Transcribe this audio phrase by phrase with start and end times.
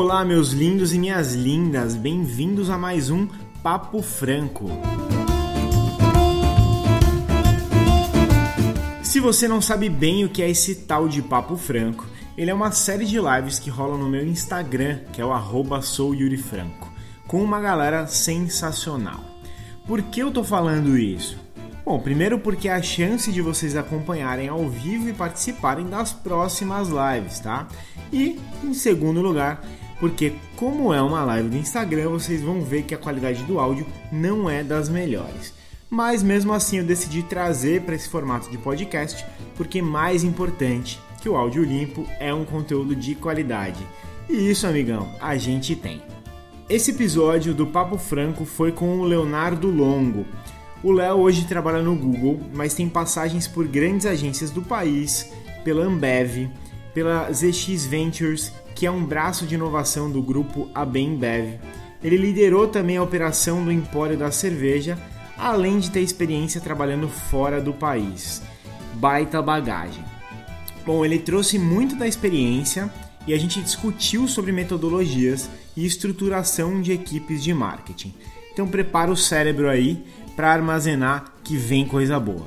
[0.00, 3.26] Olá, meus lindos e minhas lindas, bem-vindos a mais um
[3.64, 4.70] Papo Franco.
[9.02, 12.06] Se você não sabe bem o que é esse tal de Papo Franco,
[12.36, 16.92] ele é uma série de lives que rola no meu Instagram, que é o souyurifranco,
[17.26, 19.18] com uma galera sensacional.
[19.84, 21.36] Por que eu tô falando isso?
[21.84, 26.88] Bom, primeiro porque é a chance de vocês acompanharem ao vivo e participarem das próximas
[26.88, 27.66] lives, tá?
[28.12, 29.60] E em segundo lugar,
[30.00, 33.86] porque como é uma live do Instagram, vocês vão ver que a qualidade do áudio
[34.12, 35.52] não é das melhores.
[35.90, 39.24] Mas mesmo assim eu decidi trazer para esse formato de podcast,
[39.56, 43.84] porque mais importante que o áudio limpo é um conteúdo de qualidade.
[44.28, 46.02] E isso, amigão, a gente tem.
[46.68, 50.26] Esse episódio do Papo Franco foi com o Leonardo Longo.
[50.82, 55.32] O Léo hoje trabalha no Google, mas tem passagens por grandes agências do país,
[55.64, 56.50] pela Ambev,
[56.92, 61.58] pela ZX Ventures, que é um braço de inovação do grupo Abembev.
[62.00, 64.96] Ele liderou também a operação do Empório da Cerveja,
[65.36, 68.40] além de ter experiência trabalhando fora do país.
[68.94, 70.04] Baita bagagem.
[70.86, 72.88] Bom, ele trouxe muito da experiência
[73.26, 78.14] e a gente discutiu sobre metodologias e estruturação de equipes de marketing.
[78.52, 80.04] Então prepara o cérebro aí
[80.36, 82.46] para armazenar que vem coisa boa.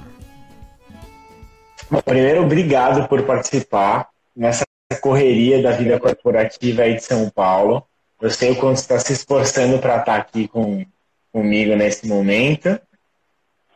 [1.89, 4.63] Bom, primeiro, obrigado por participar nessa
[4.99, 7.85] correria da vida corporativa aí de São Paulo.
[8.21, 10.85] Eu sei o quanto você está se esforçando para estar tá aqui com,
[11.31, 12.79] comigo nesse momento.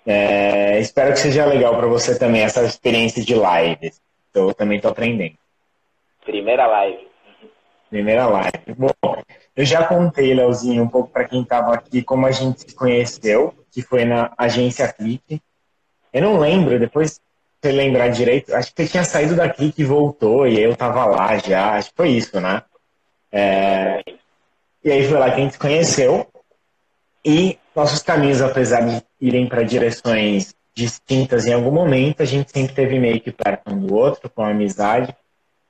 [0.05, 3.91] É, espero que seja legal para você também essa experiência de live.
[4.33, 5.35] Eu também estou aprendendo.
[6.23, 7.07] Primeira live.
[7.89, 8.75] Primeira live.
[8.77, 8.91] Bom,
[9.55, 13.53] eu já contei, Leozinho, um pouco para quem estava aqui como a gente se conheceu
[13.71, 15.41] que foi na agência Clique.
[16.13, 17.19] Eu não lembro, depois
[17.65, 21.05] você lembrar direito, acho que você tinha saído da Clique e voltou, e eu tava
[21.05, 22.61] lá já, acho que foi isso, né?
[23.31, 24.03] É...
[24.83, 26.27] E aí foi lá que a gente se conheceu.
[27.23, 32.75] E nossos caminhos, apesar de irem para direções distintas em algum momento, a gente sempre
[32.75, 35.15] teve meio que perto um do outro, com amizade.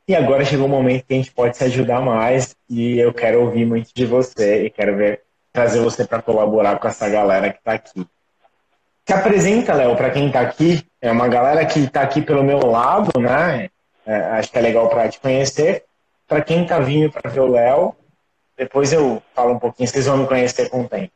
[0.08, 3.14] E agora chegou o um momento que a gente pode se ajudar mais e eu
[3.14, 5.22] quero ouvir muito de você e quero ver
[5.54, 8.06] trazer você para colaborar com essa galera que está aqui.
[9.08, 10.86] Se apresenta, Léo, para quem está aqui.
[11.06, 13.70] É uma galera que está aqui pelo meu lado, né?
[14.08, 15.84] É, acho que é legal para te conhecer.
[16.28, 17.96] Para quem está vindo para ver o Léo,
[18.58, 21.12] depois eu falo um pouquinho, vocês vão me conhecer com o tempo.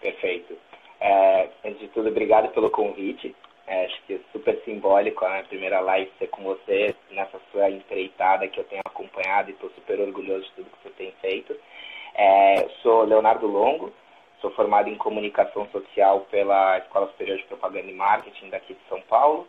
[0.00, 0.58] Perfeito.
[1.00, 3.32] É, antes de tudo, obrigado pelo convite.
[3.64, 7.70] É, acho que é super simbólico a minha primeira live ser com você nessa sua
[7.70, 11.54] empreitada que eu tenho acompanhado e estou super orgulhoso de tudo que você tem feito.
[12.16, 13.92] É, sou Leonardo Longo,
[14.42, 19.00] sou formado em comunicação social pela Escola Superior de Propaganda e Marketing daqui de São
[19.02, 19.46] Paulo.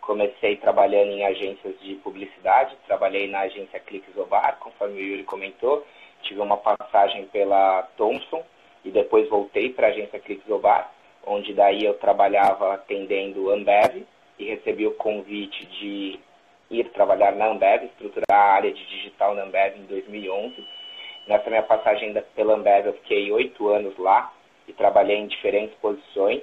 [0.00, 5.84] Comecei trabalhando em agências de publicidade, trabalhei na agência Cliques Obar, conforme o Yuri comentou.
[6.22, 8.44] Tive uma passagem pela Thompson
[8.84, 10.92] e depois voltei para a agência Cliques Obar,
[11.26, 14.06] onde daí eu trabalhava atendendo Ambev
[14.38, 16.20] e recebi o convite de
[16.70, 20.64] ir trabalhar na Ambev, estruturar a área de digital na Ambev em 2011
[21.26, 24.32] Nessa minha passagem pela Ambev, eu fiquei oito anos lá
[24.66, 26.42] e trabalhei em diferentes posições.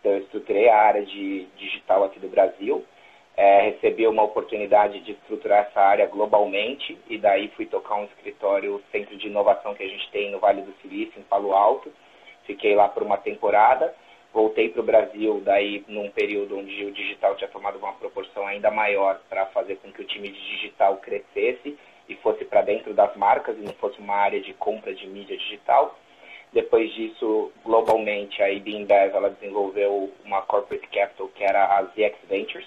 [0.00, 2.84] Então, eu estruturei a área de digital aqui do Brasil.
[3.36, 8.80] É, recebi uma oportunidade de estruturar essa área globalmente e daí fui tocar um escritório,
[8.92, 11.92] centro de inovação que a gente tem no Vale do Silício, em Palo Alto.
[12.46, 13.94] Fiquei lá por uma temporada.
[14.32, 18.70] Voltei para o Brasil, daí num período onde o digital tinha tomado uma proporção ainda
[18.70, 23.16] maior para fazer com que o time de digital crescesse e fosse para dentro das
[23.16, 25.96] marcas e não fosse uma área de compra de mídia digital.
[26.54, 32.66] Depois disso, globalmente, a IBIMBev ela desenvolveu uma corporate capital que era a ZX Ventures,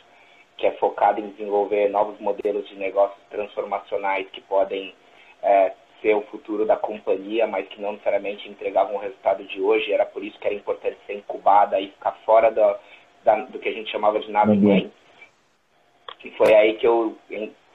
[0.58, 4.94] que é focada em desenvolver novos modelos de negócios transformacionais que podem
[5.42, 5.72] é,
[6.02, 9.94] ser o futuro da companhia, mas que não necessariamente entregavam o resultado de hoje.
[9.94, 12.76] Era por isso que era importante ser incubada e ficar fora do,
[13.24, 14.92] da, do que a gente chamava de nada uhum.
[16.26, 17.18] E foi aí que eu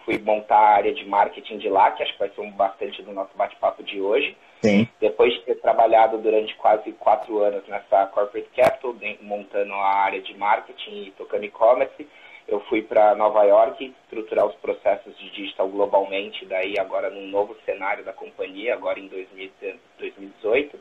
[0.04, 3.00] fui montar a área de marketing de lá, que acho que vai ser um bastante
[3.02, 4.36] do nosso bate-papo de hoje.
[4.62, 4.86] Sim.
[5.00, 10.36] Depois de ter trabalhado durante quase quatro anos nessa corporate capital, montando a área de
[10.38, 12.06] marketing e tocando e-commerce,
[12.46, 17.56] eu fui para Nova York estruturar os processos de digital globalmente, daí agora num novo
[17.64, 20.78] cenário da companhia, agora em 2018.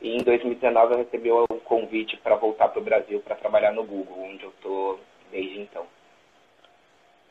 [0.00, 3.84] E em 2019 eu recebi um convite para voltar para o Brasil para trabalhar no
[3.84, 5.00] Google, onde eu estou
[5.32, 5.86] desde então.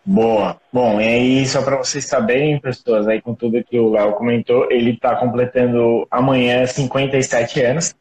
[0.05, 0.57] Boa.
[0.71, 4.69] Bom, e aí, só para vocês saberem, pessoas, aí com tudo que o Léo comentou,
[4.69, 7.95] ele está completando amanhã 57 anos.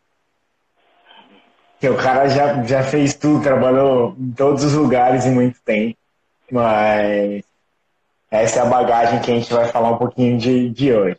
[1.78, 5.96] Que o cara já, já fez tudo, trabalhou em todos os lugares e muito tempo.
[6.50, 7.44] Mas
[8.30, 11.18] essa é a bagagem que a gente vai falar um pouquinho de, de hoje.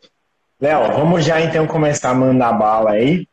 [0.59, 3.27] Léo, vamos já então começar a mandar bala aí.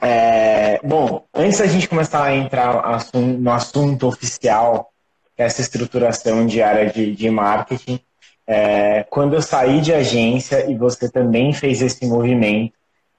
[0.00, 2.82] É, bom, antes da gente começar a entrar
[3.14, 4.92] no assunto oficial,
[5.36, 6.60] essa estruturação de
[6.94, 8.00] de, de marketing,
[8.46, 12.74] é, quando eu saí de agência e você também fez esse movimento,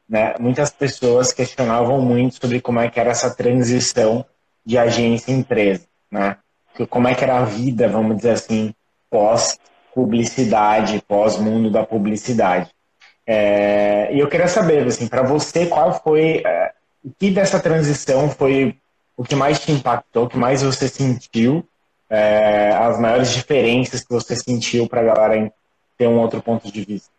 [0.08, 4.24] né, muitas pessoas questionavam muito sobre como é que era essa transição
[4.66, 6.38] de agência em empresa, né?
[6.90, 8.74] Como é que era a vida, vamos dizer assim,
[9.10, 9.58] pós
[9.94, 12.70] publicidade, pós mundo da publicidade.
[13.26, 16.74] É, e eu queria saber, assim, para você, qual foi é,
[17.04, 18.76] o que dessa transição foi
[19.16, 21.66] o que mais te impactou, o que mais você sentiu,
[22.10, 25.52] é, as maiores diferenças que você sentiu para a galera
[25.98, 27.14] ter um outro ponto de vista?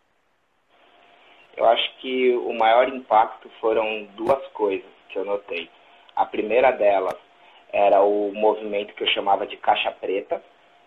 [1.55, 5.69] Eu acho que o maior impacto foram duas coisas que eu notei.
[6.15, 7.15] A primeira delas
[7.73, 10.41] era o movimento que eu chamava de caixa preta,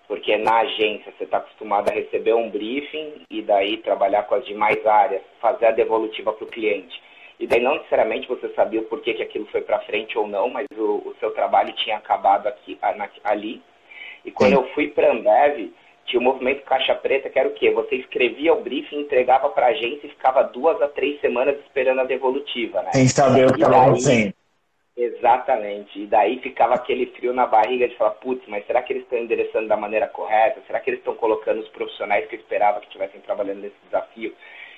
[0.07, 4.45] porque na agência você está acostumado a receber um briefing e daí trabalhar com as
[4.45, 7.01] demais áreas, fazer a devolutiva para o cliente.
[7.39, 10.51] E daí não necessariamente você sabia o porquê que aquilo foi para frente ou não,
[10.51, 12.79] mas o, o, seu trabalho tinha acabado aqui,
[13.25, 13.63] ali.
[14.25, 14.57] E quando Sim.
[14.57, 15.73] eu fui para a Ambev,
[16.07, 17.71] tinha o movimento caixa preta, que era o quê?
[17.71, 22.01] Você escrevia o briefing, entregava para a agência e ficava duas a três semanas esperando
[22.01, 22.93] a devolutiva, né?
[22.93, 24.35] Sem saber o que estava acontecendo.
[24.97, 26.03] Exatamente.
[26.03, 29.19] E daí ficava aquele frio na barriga de falar, putz, mas será que eles estão
[29.19, 30.61] endereçando da maneira correta?
[30.67, 34.35] Será que eles estão colocando os profissionais que eu esperava que estivessem trabalhando nesse desafio?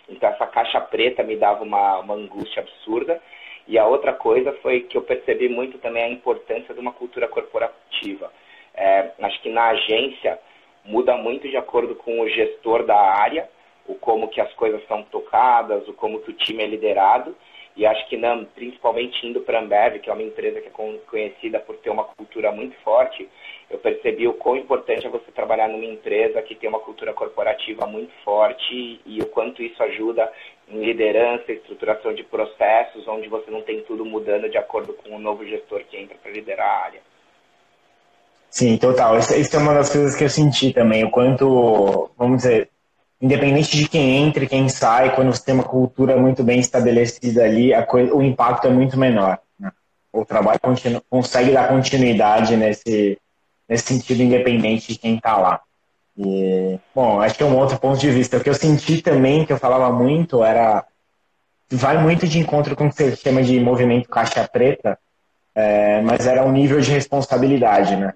[0.08, 3.20] Então essa caixa preta me dava uma, uma angústia absurda.
[3.66, 7.26] E a outra coisa foi que eu percebi muito também a importância de uma cultura
[7.26, 8.30] corporativa.
[8.74, 10.38] É, acho que na agência
[10.84, 13.48] muda muito de acordo com o gestor da área,
[13.86, 17.36] o como que as coisas são tocadas, o como que o time é liderado.
[17.74, 20.98] E acho que não, principalmente indo para a Ambev, que é uma empresa que é
[21.08, 23.26] conhecida por ter uma cultura muito forte,
[23.70, 27.86] eu percebi o quão importante é você trabalhar numa empresa que tem uma cultura corporativa
[27.86, 30.30] muito forte e o quanto isso ajuda
[30.68, 35.18] em liderança, estruturação de processos, onde você não tem tudo mudando de acordo com o
[35.18, 37.11] novo gestor que entra para liderar a área.
[38.52, 39.18] Sim, total.
[39.18, 42.68] Isso é uma das coisas que eu senti também, o quanto, vamos dizer,
[43.18, 47.44] independente de quem entra e quem sai, quando você tem uma cultura muito bem estabelecida
[47.44, 49.38] ali, coisa, o impacto é muito menor.
[49.58, 49.72] Né?
[50.12, 53.18] O trabalho continu, consegue dar continuidade nesse,
[53.66, 55.60] nesse sentido, independente de quem está lá.
[56.14, 58.36] E, bom, acho que é um outro ponto de vista.
[58.36, 60.84] O que eu senti também, que eu falava muito, era.
[61.70, 64.98] Vai muito de encontro com o que você chama de movimento caixa preta,
[65.54, 68.12] é, mas era um nível de responsabilidade, né?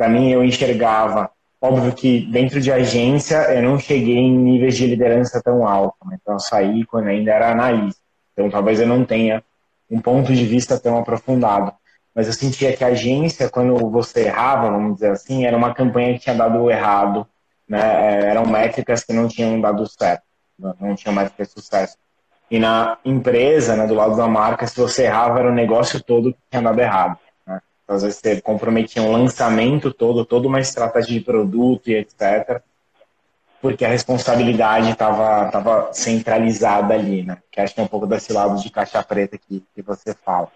[0.00, 1.30] Para mim, eu enxergava
[1.62, 6.16] Óbvio que dentro de agência eu não cheguei em níveis de liderança tão alto, né?
[6.18, 8.00] então eu saí quando ainda era analista.
[8.32, 9.44] Então talvez eu não tenha
[9.90, 11.70] um ponto de vista tão aprofundado.
[12.14, 16.14] Mas eu sentia que a agência, quando você errava, vamos dizer assim, era uma campanha
[16.14, 17.26] que tinha dado errado,
[17.68, 17.80] né?
[17.80, 20.22] É, eram métricas que não tinham dado certo,
[20.80, 21.98] não tinham mais ter sucesso.
[22.50, 26.32] E na empresa, né, do lado da marca, se você errava, era o negócio todo
[26.32, 27.18] que tinha dado errado
[27.90, 32.62] às vezes você comprometia um lançamento todo, toda uma estratégia de produto e etc.
[33.60, 37.38] Porque a responsabilidade estava tava centralizada ali, né?
[37.50, 40.48] Que acho que é um pouco desse lado de caixa preta que, que você fala.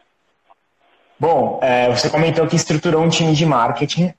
[1.19, 4.15] Bom, é, você comentou que estruturou um time de marketing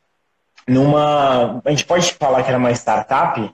[0.67, 1.61] numa.
[1.63, 3.53] A gente pode falar que era uma startup?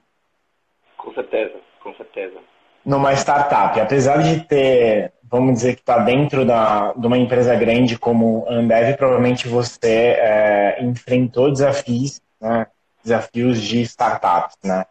[0.98, 1.54] Com certeza,
[1.84, 2.40] com certeza.
[2.86, 3.80] Numa startup.
[3.80, 8.56] Apesar de ter vamos dizer que está dentro da, de uma empresa grande como a
[8.56, 12.68] Ambev, provavelmente você é, enfrentou desafios, né,
[13.02, 14.86] desafios de startups, né?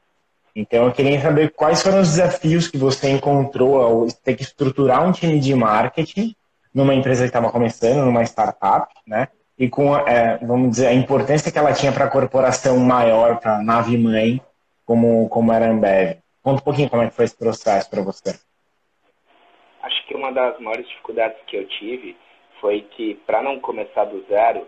[0.56, 5.06] Então eu queria saber quais foram os desafios que você encontrou ao ter que estruturar
[5.06, 6.34] um time de marketing
[6.74, 9.28] numa empresa que estava começando, numa startup, né?
[9.58, 13.56] E com, é, vamos dizer, a importância que ela tinha para a corporação maior, para
[13.56, 14.40] a nave mãe,
[14.86, 16.16] como, como era a Ambev.
[16.42, 18.34] Conta um pouquinho como é que foi esse processo para você
[19.82, 22.16] acho que uma das maiores dificuldades que eu tive
[22.60, 24.66] foi que, para não começar do zero,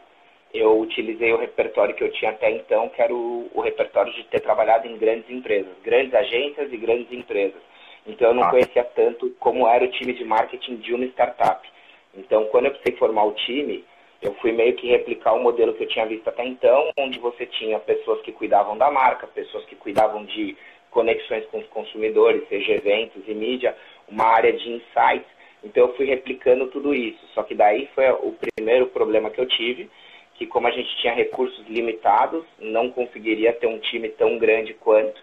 [0.52, 4.24] eu utilizei o repertório que eu tinha até então, que era o, o, repertório de
[4.24, 7.60] ter trabalhado em grandes empresas, grandes agências e grandes empresas.
[8.06, 8.50] Então eu não ah.
[8.50, 11.66] conhecia tanto como era o time de marketing de uma startup.
[12.14, 13.84] Então quando eu precisei formar o time,
[14.20, 17.46] eu fui meio que replicar o modelo que eu tinha visto até então, onde você
[17.46, 20.56] tinha pessoas que cuidavam da marca, pessoas que cuidavam de
[20.90, 23.74] conexões com os consumidores, seja eventos e mídia,
[24.12, 25.26] uma área de insights.
[25.64, 27.20] Então eu fui replicando tudo isso.
[27.34, 29.90] Só que daí foi o primeiro problema que eu tive,
[30.34, 35.20] que como a gente tinha recursos limitados, não conseguiria ter um time tão grande quanto.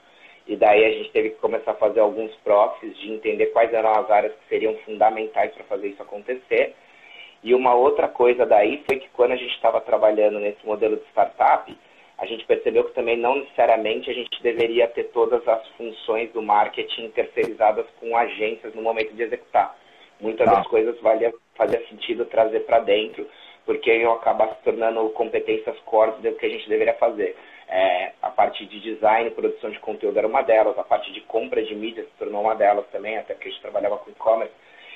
[0.48, 3.92] E daí a gente teve que começar a fazer alguns proxies de entender quais eram
[3.92, 6.74] as áreas que seriam fundamentais para fazer isso acontecer.
[7.44, 11.06] E uma outra coisa daí foi que quando a gente estava trabalhando nesse modelo de
[11.12, 11.72] startup,
[12.20, 16.42] a gente percebeu que também não necessariamente a gente deveria ter todas as funções do
[16.42, 19.78] marketing terceirizadas com agências no momento de executar.
[20.20, 20.56] Muitas tá.
[20.56, 23.26] das coisas valia, fazia sentido trazer para dentro,
[23.66, 27.38] porque iam acabar se tornando competências core do que a gente deveria fazer.
[27.70, 31.64] É, a parte de design, produção de conteúdo era uma delas, a parte de compra
[31.64, 34.54] de mídia se tornou uma delas também, até porque a gente trabalhava com e-commerce.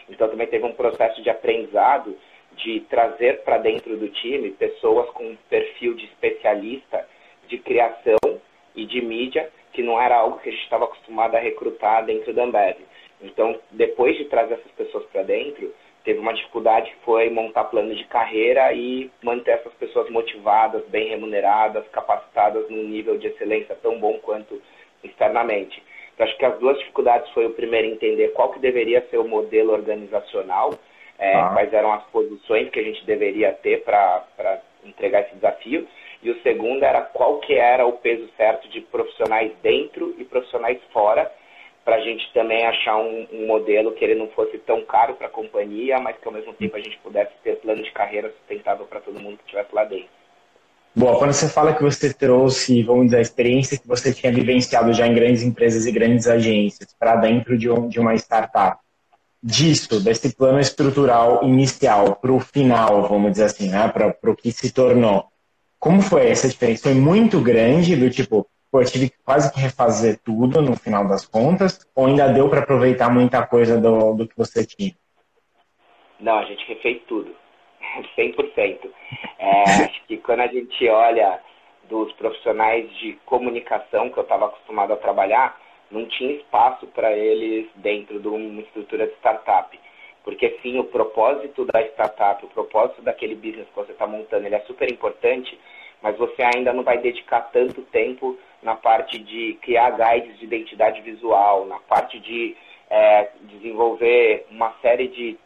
[0.09, 2.17] Então também teve um processo de aprendizado
[2.57, 7.07] de trazer para dentro do time pessoas com um perfil de especialista
[7.53, 8.17] de criação
[8.75, 12.33] e de mídia, que não era algo que a gente estava acostumado a recrutar dentro
[12.33, 12.77] da Ambev.
[13.21, 15.71] Então, depois de trazer essas pessoas para dentro,
[16.03, 21.09] teve uma dificuldade que foi montar plano de carreira e manter essas pessoas motivadas, bem
[21.09, 24.59] remuneradas, capacitadas num nível de excelência tão bom quanto
[25.03, 25.81] externamente.
[26.13, 29.27] Então, acho que as duas dificuldades foi o primeiro entender qual que deveria ser o
[29.27, 30.73] modelo organizacional,
[31.19, 31.51] é, ah.
[31.53, 35.87] quais eram as posições que a gente deveria ter para entregar esse desafio,
[36.23, 40.79] e o segundo era qual que era o peso certo de profissionais dentro e profissionais
[40.91, 41.31] fora,
[41.83, 45.27] para a gente também achar um, um, modelo que ele não fosse tão caro para
[45.27, 48.85] a companhia, mas que ao mesmo tempo a gente pudesse ter plano de carreira sustentável
[48.85, 50.07] para todo mundo que estivesse lá dentro.
[50.95, 54.93] Bom, quando você fala que você trouxe, vamos dizer, a experiência que você tinha vivenciado
[54.93, 58.77] já em grandes empresas e grandes agências para dentro de, um, de uma startup,
[59.43, 64.51] disso, desse plano estrutural inicial para o final, vamos dizer assim, né, para o que
[64.51, 65.25] se tornou,
[65.83, 66.89] como foi essa diferença?
[66.89, 71.25] Foi muito grande, do tipo, pô, eu tive quase que refazer tudo no final das
[71.25, 74.93] contas, ou ainda deu para aproveitar muita coisa do, do que você tinha?
[76.21, 77.35] Não, a gente refez tudo,
[78.17, 78.79] 100%.
[79.37, 81.41] É, acho que quando a gente olha
[81.89, 85.59] dos profissionais de comunicação que eu estava acostumado a trabalhar,
[85.91, 89.77] não tinha espaço para eles dentro de uma estrutura de startup.
[90.23, 94.55] Porque sim, o propósito da startup, o propósito daquele business que você está montando, ele
[94.55, 95.59] é super importante,
[96.01, 101.01] mas você ainda não vai dedicar tanto tempo na parte de criar guides de identidade
[101.01, 102.55] visual, na parte de
[102.89, 105.37] é, desenvolver uma série de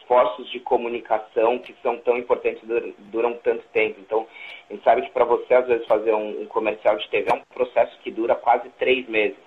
[0.00, 4.00] esforços de comunicação que são tão importantes duram, duram tanto tempo.
[4.00, 4.26] Então,
[4.70, 7.34] a gente sabe que para você, às vezes, fazer um, um comercial de TV é
[7.34, 9.45] um processo que dura quase três meses.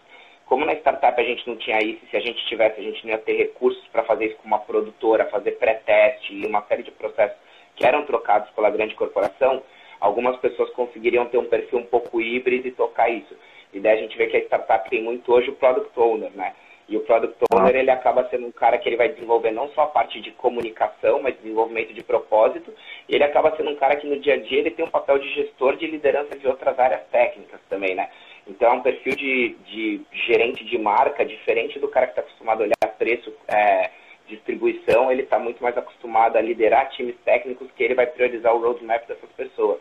[0.49, 3.11] Como na startup a gente não tinha isso, se a gente tivesse, a gente não
[3.11, 6.89] ia ter recursos para fazer isso com uma produtora, fazer pré-teste e uma série de
[6.89, 7.37] processos
[7.75, 9.61] que eram trocados pela grande corporação,
[9.99, 13.37] algumas pessoas conseguiriam ter um perfil um pouco híbrido e tocar isso.
[13.71, 16.55] E daí a gente vê que a startup tem muito hoje o product owner, né?
[16.87, 19.83] E o product owner ele acaba sendo um cara que ele vai desenvolver não só
[19.83, 22.73] a parte de comunicação, mas desenvolvimento de propósito.
[23.07, 25.19] E ele acaba sendo um cara que no dia a dia ele tem um papel
[25.19, 28.09] de gestor de liderança de outras áreas técnicas também, né?
[28.49, 32.61] Então é um perfil de, de gerente de marca diferente do cara que está acostumado
[32.61, 33.91] a olhar preço, é,
[34.27, 35.11] distribuição.
[35.11, 39.07] Ele está muito mais acostumado a liderar times técnicos que ele vai priorizar o roadmap
[39.07, 39.79] dessas pessoas.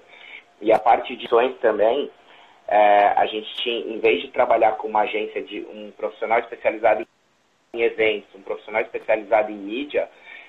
[0.61, 2.11] E a parte de ações também,
[2.69, 7.07] é, a gente tinha, em vez de trabalhar com uma agência de um profissional especializado
[7.73, 10.09] em eventos, um profissional especializado em mídia,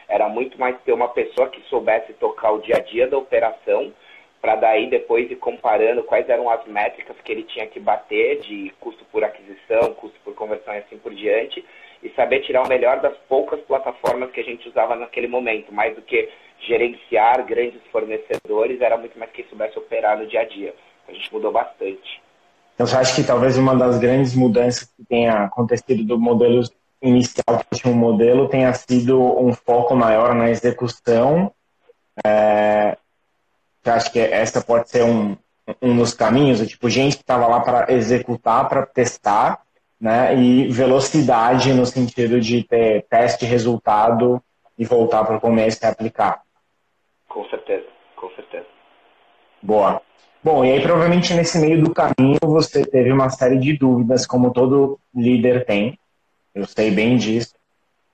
[0.09, 3.93] era muito mais ter uma pessoa que soubesse tocar o dia a dia da operação,
[4.41, 8.71] para daí depois ir comparando quais eram as métricas que ele tinha que bater de
[8.79, 11.63] custo por aquisição, custo por conversão e assim por diante,
[12.01, 15.95] e saber tirar o melhor das poucas plataformas que a gente usava naquele momento, mais
[15.95, 16.29] do que
[16.61, 20.73] gerenciar grandes fornecedores, era muito mais quem soubesse operar no dia a dia.
[21.07, 22.21] A gente mudou bastante.
[22.75, 26.61] Então, você acha que talvez uma das grandes mudanças que tenha acontecido do modelo
[27.01, 31.51] inicial que tinha um modelo tenha sido um foco maior na execução?
[32.25, 32.97] É,
[33.89, 35.35] você acha que essa pode ser um,
[35.81, 36.65] um dos caminhos?
[36.67, 39.61] Tipo, gente que estava lá para executar, para testar,
[39.99, 40.35] né?
[40.35, 44.41] E velocidade no sentido de ter teste, resultado
[44.77, 46.41] e voltar para o começo e aplicar.
[47.27, 48.65] Com certeza, com certeza.
[49.61, 50.01] Boa.
[50.41, 54.53] Bom, e aí provavelmente nesse meio do caminho você teve uma série de dúvidas, como
[54.53, 55.99] todo líder tem.
[56.55, 57.55] Eu sei bem disso.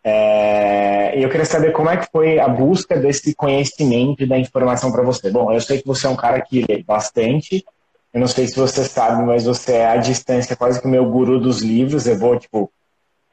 [0.07, 1.13] É...
[1.17, 5.01] Eu queria saber como é que foi a busca desse conhecimento e da informação para
[5.01, 5.31] você.
[5.31, 7.65] Bom, eu sei que você é um cara que lê bastante.
[8.13, 11.09] Eu não sei se você sabe, mas você é à distância quase que o meu
[11.09, 12.05] guru dos livros.
[12.05, 12.71] Eu vou, tipo,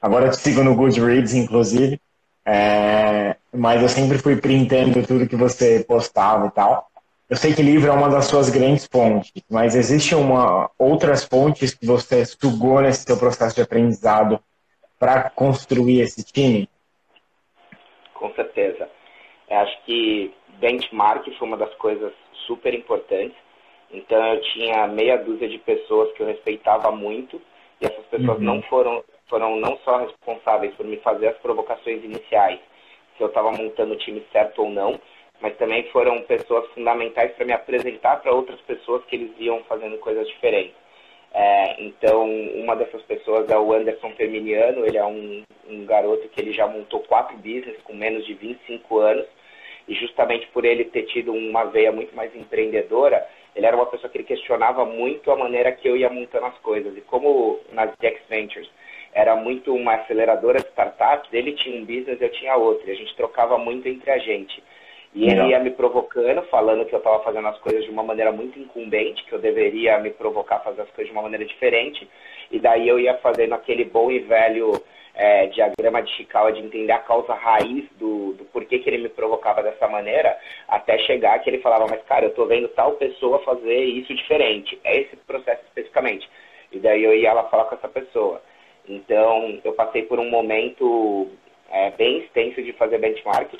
[0.01, 2.01] agora eu te sigo no Goodreads, inclusive.
[2.47, 3.37] É...
[3.53, 6.89] Mas eu sempre fui printando tudo que você postava e tal.
[7.29, 11.73] Eu sei que livro é uma das suas grandes fontes, mas existe uma outras fontes
[11.73, 14.39] que você sugou nesse seu processo de aprendizado
[15.03, 16.69] para construir esse time?
[18.15, 18.89] Com certeza.
[19.51, 22.13] Eu acho que benchmark foi uma das coisas
[22.47, 23.37] super importantes.
[23.91, 27.43] Então eu tinha meia dúzia de pessoas que eu respeitava muito
[27.81, 28.45] e essas pessoas uhum.
[28.45, 32.61] não foram foram não só responsáveis por me fazer as provocações iniciais,
[33.17, 35.01] se eu estava montando o time certo ou não,
[35.41, 39.99] mas também foram pessoas fundamentais para me apresentar para outras pessoas que eles iam fazendo
[39.99, 40.82] coisas diferentes.
[41.35, 46.41] É, então, uma dessas pessoas é o Anderson Terminiano, ele é um, um garoto que
[46.41, 49.27] ele já montou quatro business com menos de 25 anos,
[49.89, 54.11] e justamente por ele ter tido uma veia muito mais empreendedora, ele era uma pessoa
[54.11, 56.97] que ele questionava muito a maneira que eu ia montando as coisas.
[56.97, 58.71] E como nas X Ventures
[59.13, 62.95] era muito uma aceleradora de startups, ele tinha um business, eu tinha outro, e a
[62.95, 64.63] gente trocava muito entre a gente.
[65.15, 68.33] E ele ia me provocando, falando que eu estava fazendo as coisas de uma maneira
[68.33, 72.09] muito incumbente, que eu deveria me provocar a fazer as coisas de uma maneira diferente.
[72.51, 74.73] E daí eu ia fazendo aquele bom e velho
[75.15, 79.11] é, diagrama de Chikawa de entender a causa raiz do, do porquê que ele me
[79.11, 80.35] provocava dessa maneira,
[80.67, 84.81] até chegar que ele falava, mas cara, eu estou vendo tal pessoa fazer isso diferente.
[84.83, 86.27] É esse processo especificamente.
[86.73, 88.41] E daí eu ia lá falar com essa pessoa.
[88.89, 91.29] Então, eu passei por um momento
[91.71, 93.53] é, bem extenso de fazer benchmark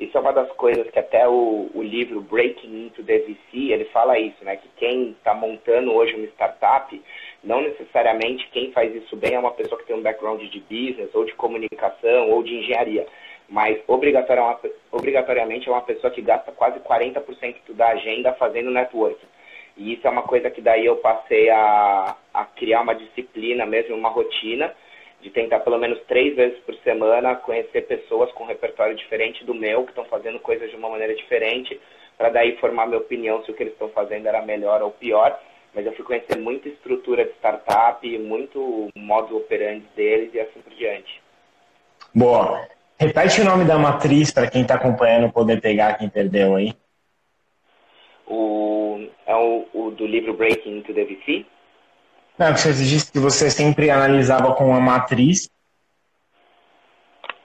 [0.00, 3.84] isso é uma das coisas que até o, o livro Breaking Into the VC, ele
[3.86, 4.56] fala isso, né?
[4.56, 7.02] Que quem está montando hoje uma startup,
[7.44, 11.14] não necessariamente quem faz isso bem é uma pessoa que tem um background de business,
[11.14, 13.06] ou de comunicação, ou de engenharia.
[13.46, 19.26] Mas obrigatoriamente é uma pessoa que gasta quase 40% da agenda fazendo networking.
[19.76, 23.96] E isso é uma coisa que daí eu passei a, a criar uma disciplina mesmo,
[23.96, 24.74] uma rotina,
[25.20, 29.84] de tentar pelo menos três vezes por semana conhecer pessoas com repertório diferente do meu,
[29.84, 31.78] que estão fazendo coisas de uma maneira diferente,
[32.16, 35.38] para daí formar minha opinião se o que eles estão fazendo era melhor ou pior.
[35.74, 40.72] Mas eu fui conhecer muita estrutura de startup, muito modo operandi deles e assim por
[40.74, 41.22] diante.
[42.14, 42.66] Boa.
[42.98, 46.74] Repete o nome da matriz para quem está acompanhando poder pegar quem perdeu aí.
[48.26, 51.46] O, é o, o do livro Breaking into the VC?
[52.40, 55.50] Não, você disse que você sempre analisava com a matriz.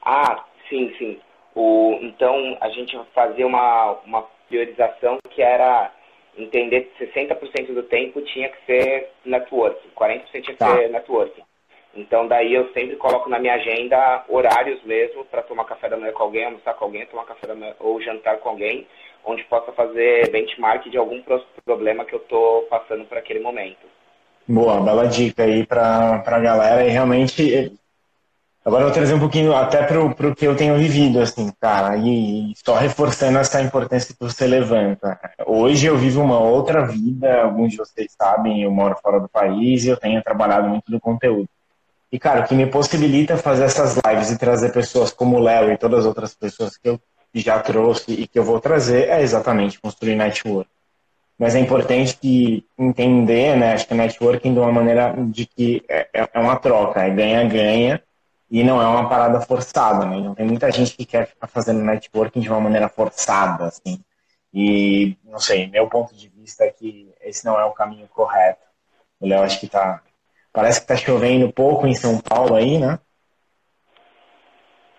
[0.01, 1.19] Ah, sim, sim.
[1.53, 5.91] O, então, a gente fazia uma, uma priorização que era
[6.37, 10.73] entender que 60% do tempo tinha que ser networking, 40% tinha que tá.
[10.77, 11.43] ser networking.
[11.93, 16.13] Então, daí eu sempre coloco na minha agenda horários mesmo para tomar café da manhã
[16.13, 18.87] com alguém, almoçar com alguém, tomar café da manhã ou jantar com alguém,
[19.25, 21.21] onde possa fazer benchmark de algum
[21.65, 23.94] problema que eu estou passando por aquele momento.
[24.47, 26.85] Boa, bela dica aí para a galera.
[26.85, 27.75] E realmente,
[28.63, 31.97] agora eu vou trazer um pouquinho até para o que eu tenho vivido, assim, cara,
[31.97, 35.19] e, e só reforçando essa importância que você levanta.
[35.47, 39.83] Hoje eu vivo uma outra vida, alguns de vocês sabem, eu moro fora do país
[39.83, 41.49] e eu tenho trabalhado muito no conteúdo.
[42.11, 45.71] E, cara, o que me possibilita fazer essas lives e trazer pessoas como o Léo
[45.71, 46.99] e todas as outras pessoas que eu
[47.33, 50.69] já trouxe e que eu vou trazer é exatamente construir network
[51.37, 56.07] mas é importante que entender, né, acho que networking de uma maneira de que é,
[56.33, 58.01] é uma troca, é ganha-ganha
[58.49, 60.17] e não é uma parada forçada, né?
[60.17, 64.01] Então tem muita gente que quer ficar fazendo networking de uma maneira forçada, assim.
[64.53, 68.63] E não sei, meu ponto de vista é que esse não é o caminho correto.
[69.19, 70.01] O Léo acho que tá
[70.53, 72.97] parece que tá chovendo pouco em São Paulo aí, né?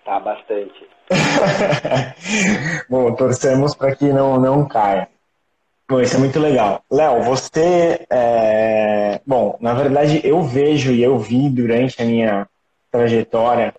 [0.05, 0.87] Tá bastante.
[2.91, 5.09] Bom, torcemos para que não não caia.
[5.89, 6.83] Bom, isso é muito legal.
[6.91, 8.07] Léo, você.
[8.11, 9.21] É...
[9.25, 12.49] Bom, na verdade, eu vejo e eu vi durante a minha
[12.91, 13.75] trajetória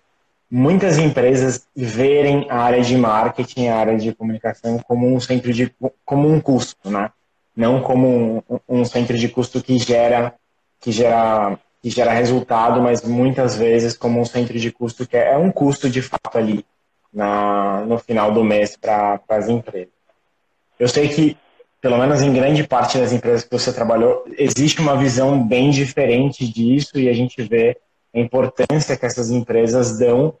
[0.50, 5.70] muitas empresas verem a área de marketing, a área de comunicação como um centro de
[6.04, 7.10] como um custo, né?
[7.54, 10.34] Não como um, um centro de custo que gera
[10.80, 15.32] que gera que gera resultado, mas muitas vezes como um centro de custo que é,
[15.34, 16.64] é um custo de fato ali
[17.12, 19.92] na, no final do mês para as empresas.
[20.78, 21.36] Eu sei que
[21.80, 26.46] pelo menos em grande parte das empresas que você trabalhou, existe uma visão bem diferente
[26.46, 27.76] disso e a gente vê
[28.14, 30.34] a importância que essas empresas dão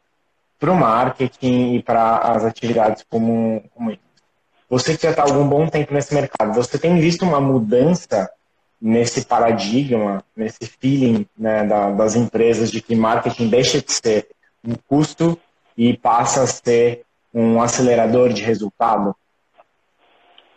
[0.58, 4.00] para o marketing e para as atividades como, como isso.
[4.68, 8.28] Você que já está algum bom tempo nesse mercado, você tem visto uma mudança
[8.80, 14.28] nesse paradigma, nesse feeling né, da, das empresas de que marketing deixa de ser
[14.64, 15.38] um custo
[15.76, 19.14] e passa a ser um acelerador de resultado?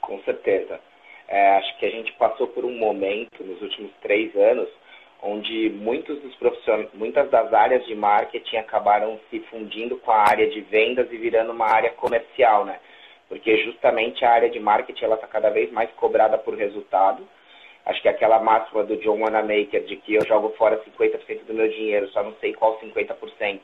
[0.02, 0.80] Com certeza.
[1.28, 4.68] É, acho que a gente passou por um momento nos últimos três anos
[5.22, 10.50] onde muitos dos profissionais, muitas das áreas de marketing acabaram se fundindo com a área
[10.50, 12.80] de vendas e virando uma área comercial, né?
[13.30, 17.26] Porque justamente a área de marketing ela está cada vez mais cobrada por resultado.
[17.86, 21.70] Acho que aquela máxima do John Wanamaker de que eu jogo fora 50% do meu
[21.70, 23.60] dinheiro, só não sei qual 50%.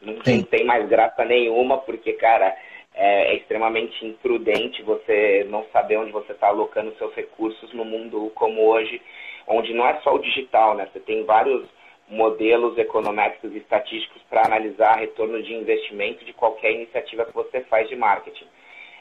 [0.00, 2.56] Não tem, tem mais graça nenhuma, porque, cara,
[2.94, 8.30] é, é, extremamente imprudente você não saber onde você está alocando seus recursos no mundo
[8.34, 9.00] como hoje,
[9.46, 10.88] onde não é só o digital, né?
[10.92, 11.66] Você tem vários
[12.08, 17.88] modelos econométricos e estatísticos para analisar retorno de investimento de qualquer iniciativa que você faz
[17.88, 18.46] de marketing.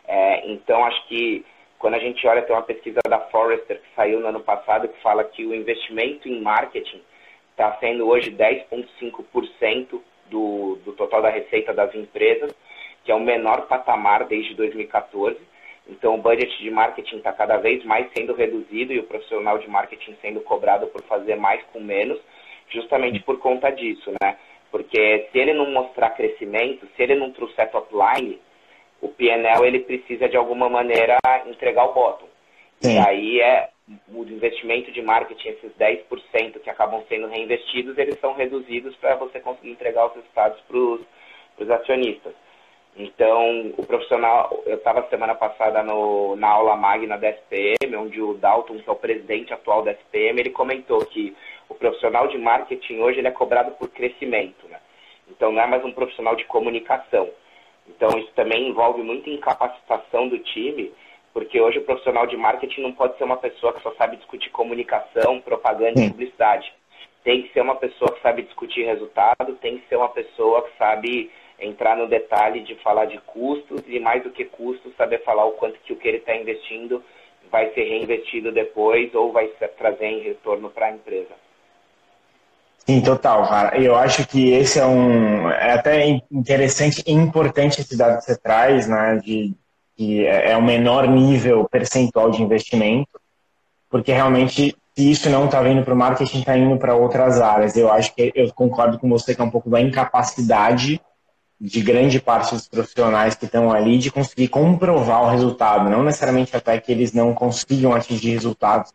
[0.07, 1.45] É, então, acho que
[1.77, 5.01] quando a gente olha, tem uma pesquisa da Forrester que saiu no ano passado que
[5.01, 7.01] fala que o investimento em marketing
[7.51, 9.99] está sendo hoje 10,5%
[10.29, 12.55] do, do total da receita das empresas,
[13.03, 15.37] que é o menor patamar desde 2014.
[15.87, 19.69] Então, o budget de marketing está cada vez mais sendo reduzido e o profissional de
[19.69, 22.19] marketing sendo cobrado por fazer mais com menos,
[22.69, 24.37] justamente por conta disso, né?
[24.69, 28.39] Porque se ele não mostrar crescimento, se ele não trouxer top line,
[29.01, 32.27] o PNL ele precisa de alguma maneira entregar o bottom.
[32.79, 32.95] Sim.
[32.95, 33.69] E aí é
[34.07, 39.39] o investimento de marketing, esses 10% que acabam sendo reinvestidos, eles são reduzidos para você
[39.39, 42.33] conseguir entregar os resultados para os acionistas.
[42.95, 48.33] Então, o profissional, eu estava semana passada no, na aula magna da SPM, onde o
[48.33, 51.35] Dalton, que é o presidente atual da SPM, ele comentou que
[51.69, 54.79] o profissional de marketing hoje ele é cobrado por crescimento, né?
[55.29, 57.29] Então, não é mais um profissional de comunicação.
[57.87, 60.91] Então, isso também envolve muita incapacitação do time,
[61.33, 64.49] porque hoje o profissional de marketing não pode ser uma pessoa que só sabe discutir
[64.49, 66.73] comunicação, propaganda e publicidade.
[67.23, 70.77] Tem que ser uma pessoa que sabe discutir resultado, tem que ser uma pessoa que
[70.77, 75.45] sabe entrar no detalhe de falar de custos e mais do que custos, saber falar
[75.45, 77.03] o quanto que o que ele está investindo
[77.51, 79.47] vai ser reinvestido depois ou vai
[79.77, 81.41] trazer em retorno para a empresa.
[82.85, 83.79] Sim, total, cara.
[83.79, 85.49] Eu acho que esse é um.
[85.49, 89.21] É até interessante e importante esse dado que você traz, né?
[89.23, 89.53] De
[89.95, 93.21] que é, é o menor nível percentual de investimento,
[93.87, 97.77] porque realmente, se isso não está vindo para o marketing, está indo para outras áreas.
[97.77, 100.99] Eu acho que eu concordo com você que é um pouco da incapacidade
[101.61, 106.57] de grande parte dos profissionais que estão ali de conseguir comprovar o resultado, não necessariamente
[106.57, 108.91] até que eles não consigam atingir resultados,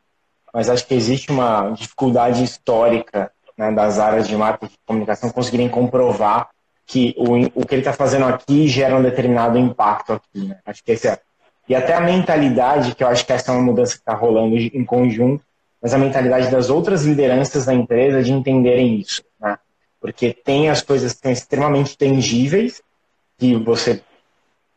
[0.52, 5.68] mas acho que existe uma dificuldade histórica né, das áreas de marketing e comunicação conseguirem
[5.68, 6.48] comprovar
[6.84, 10.48] que o, o que ele está fazendo aqui gera um determinado impacto aqui.
[10.48, 10.58] Né?
[10.66, 11.20] Acho que esse é.
[11.68, 14.56] E até a mentalidade, que eu acho que essa é uma mudança que está rolando
[14.56, 15.44] em conjunto,
[15.80, 19.22] mas a mentalidade das outras lideranças da empresa de entenderem isso.
[19.40, 19.56] Né?
[20.00, 22.82] Porque tem as coisas que são extremamente tangíveis,
[23.38, 24.02] que você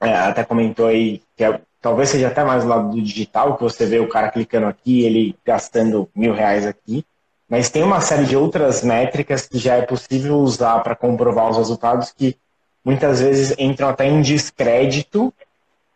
[0.01, 3.63] é, até comentou aí, que é, talvez seja até mais do lado do digital, que
[3.63, 7.05] você vê o cara clicando aqui, ele gastando mil reais aqui,
[7.49, 11.57] mas tem uma série de outras métricas que já é possível usar para comprovar os
[11.57, 12.37] resultados que
[12.85, 15.33] muitas vezes entram até em descrédito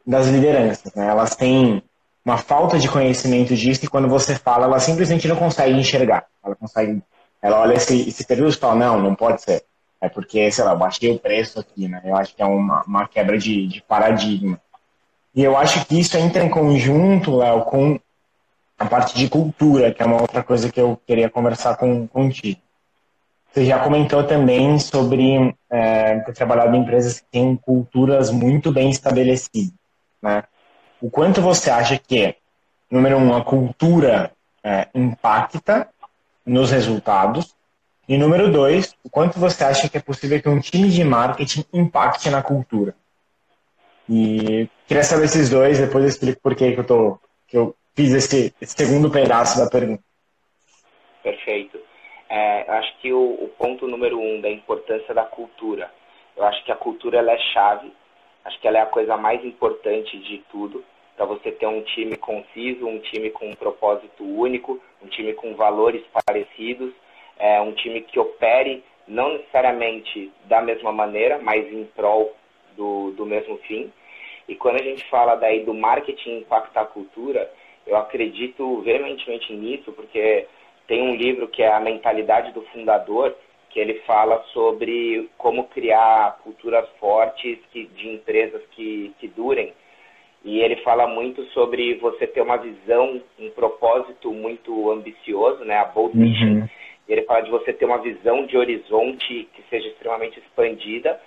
[0.05, 0.93] das lideranças.
[0.95, 1.07] Né?
[1.07, 1.83] Elas têm
[2.25, 6.25] uma falta de conhecimento disso e quando você fala, ela simplesmente não consegue enxergar.
[6.43, 7.01] Ela consegue
[7.43, 9.65] ela olha esse, esse período e fala, não, não pode ser.
[9.99, 12.01] É porque, sei lá, eu baixei o preço aqui, né?
[12.05, 14.59] Eu acho que é uma, uma quebra de, de paradigma.
[15.35, 17.99] E eu acho que isso entra em conjunto, Léo, com
[18.79, 22.61] a parte de cultura, que é uma outra coisa que eu queria conversar com, contigo.
[23.51, 28.89] Você já comentou também sobre é, ter trabalhado em empresas que têm culturas muito bem
[28.89, 29.73] estabelecidas.
[30.21, 30.43] Né?
[31.01, 32.35] O quanto você acha que,
[32.89, 34.31] número um, a cultura
[34.63, 35.89] é, impacta
[36.45, 37.55] nos resultados?
[38.07, 41.63] E número dois, o quanto você acha que é possível que um time de marketing
[41.73, 42.93] impacte na cultura?
[44.09, 47.73] E queria saber esses dois, depois eu explico por que, que, eu, tô, que eu
[47.95, 50.03] fiz esse, esse segundo pedaço da pergunta.
[51.21, 51.79] Perfeito.
[52.29, 55.89] É, acho que o, o, ponto número um da importância da cultura.
[56.35, 57.93] Eu acho que a cultura ela é chave.
[58.43, 60.83] Acho que ela é a coisa mais importante de tudo
[61.15, 65.55] para você ter um time conciso, um time com um propósito único, um time com
[65.55, 66.93] valores parecidos,
[67.37, 72.35] é, um time que opere não necessariamente da mesma maneira, mas em prol
[72.75, 73.91] do, do mesmo fim.
[74.47, 77.51] E quando a gente fala daí do marketing impactar a cultura,
[77.85, 80.47] eu acredito veementemente nisso, porque
[80.87, 83.35] tem um livro que é A Mentalidade do Fundador,
[83.69, 89.73] que ele fala sobre como criar culturas fortes que, de empresas que, que durem
[90.43, 95.85] e ele fala muito sobre você ter uma visão, um propósito muito ambicioso, né, a
[95.85, 96.23] bold uhum.
[96.23, 96.67] vision.
[97.07, 101.19] E ele fala de você ter uma visão de horizonte que seja extremamente expandida.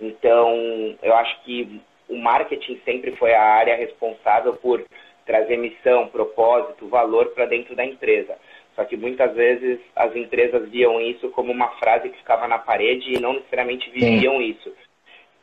[0.00, 4.84] Então, eu acho que o marketing sempre foi a área responsável por
[5.26, 8.36] trazer missão, propósito, valor para dentro da empresa.
[8.74, 13.14] Só que muitas vezes as empresas viam isso como uma frase que ficava na parede
[13.14, 14.44] e não necessariamente viviam Sim.
[14.44, 14.72] isso.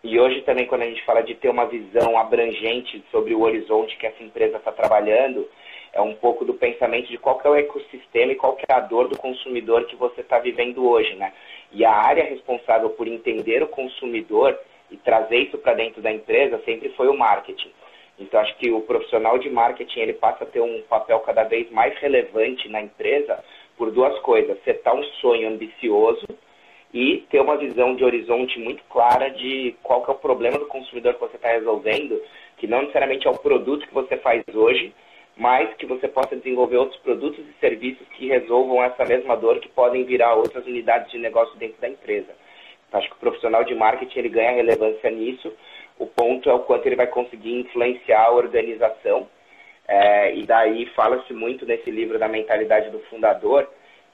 [0.04, 3.98] E hoje também, quando a gente fala de ter uma visão abrangente sobre o horizonte
[3.98, 5.48] que essa empresa está trabalhando,
[5.92, 9.08] é um pouco do pensamento de qual é o ecossistema e qual é a dor
[9.08, 11.34] do consumidor que você está vivendo hoje, né?
[11.72, 14.58] E a área responsável por entender o consumidor
[14.92, 17.72] e trazer isso para dentro da empresa sempre foi o marketing.
[18.20, 21.70] Então, acho que o profissional de marketing ele passa a ter um papel cada vez
[21.72, 23.44] mais relevante na empresa
[23.78, 26.28] por duas coisas: setar um sonho ambicioso
[26.94, 30.68] e ter uma visão de horizonte muito clara de qual que é o problema do
[30.68, 32.22] consumidor que você está resolvendo,
[32.58, 34.94] que não necessariamente é o produto que você faz hoje,
[35.36, 39.70] mas que você possa desenvolver outros produtos e serviços que resolvam essa mesma dor, que
[39.70, 42.34] podem virar outras unidades de negócio dentro da empresa.
[42.92, 45.54] Acho que o profissional de marketing ele ganha relevância nisso.
[46.00, 49.28] O ponto é o quanto ele vai conseguir influenciar a organização.
[49.88, 53.68] É, e daí fala-se muito nesse livro da mentalidade do fundador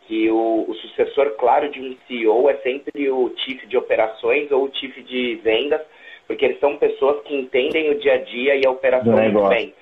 [0.08, 4.66] que o, o, sucessor claro de um CEO é sempre o chief de operações ou
[4.66, 5.82] o chief de vendas,
[6.28, 9.74] porque eles são pessoas que entendem o dia a dia e a operação muito bem.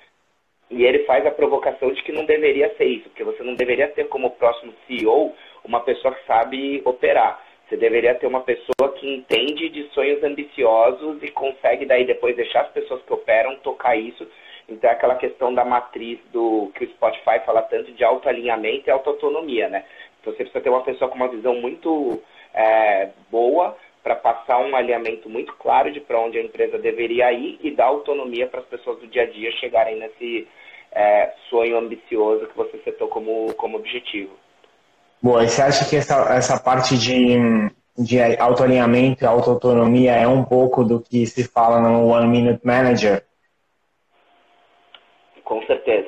[0.69, 3.89] E ele faz a provocação de que não deveria ser isso, porque você não deveria
[3.89, 5.33] ter como próximo CEO
[5.65, 7.41] uma pessoa que sabe operar.
[7.67, 12.61] Você deveria ter uma pessoa que entende de sonhos ambiciosos e consegue daí depois deixar
[12.61, 14.27] as pessoas que operam tocar isso.
[14.67, 18.91] Então é aquela questão da matriz do que o Spotify fala tanto de autoalinhamento e
[18.91, 19.85] autoautonomia, né?
[20.21, 22.21] Então você precisa ter uma pessoa com uma visão muito
[22.53, 27.59] é, boa para passar um alinhamento muito claro de para onde a empresa deveria ir
[27.61, 30.47] e dar autonomia para as pessoas do dia a dia chegarem nesse
[30.91, 34.31] é, sonho ambicioso que você setou como, como objetivo.
[35.21, 37.37] Boa, e você acha que essa, essa parte de,
[37.97, 43.23] de autoalinhamento e autoautonomia é um pouco do que se fala no One Minute Manager?
[45.43, 46.00] Com certeza.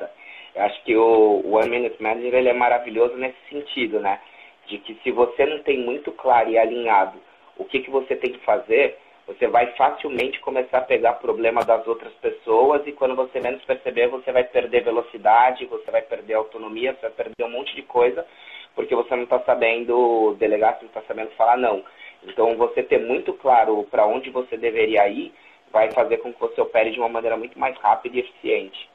[0.54, 4.20] Eu acho que o One Minute Manager ele é maravilhoso nesse sentido, né?
[4.66, 7.18] De que se você não tem muito claro e alinhado
[7.56, 11.86] o que, que você tem que fazer, você vai facilmente começar a pegar problema das
[11.86, 16.92] outras pessoas e quando você menos perceber, você vai perder velocidade, você vai perder autonomia,
[16.94, 18.26] você vai perder um monte de coisa,
[18.74, 21.82] porque você não está sabendo delegar, você não está sabendo falar não.
[22.22, 25.32] Então, você ter muito claro para onde você deveria ir
[25.72, 28.88] vai fazer com que você opere de uma maneira muito mais rápida e eficiente.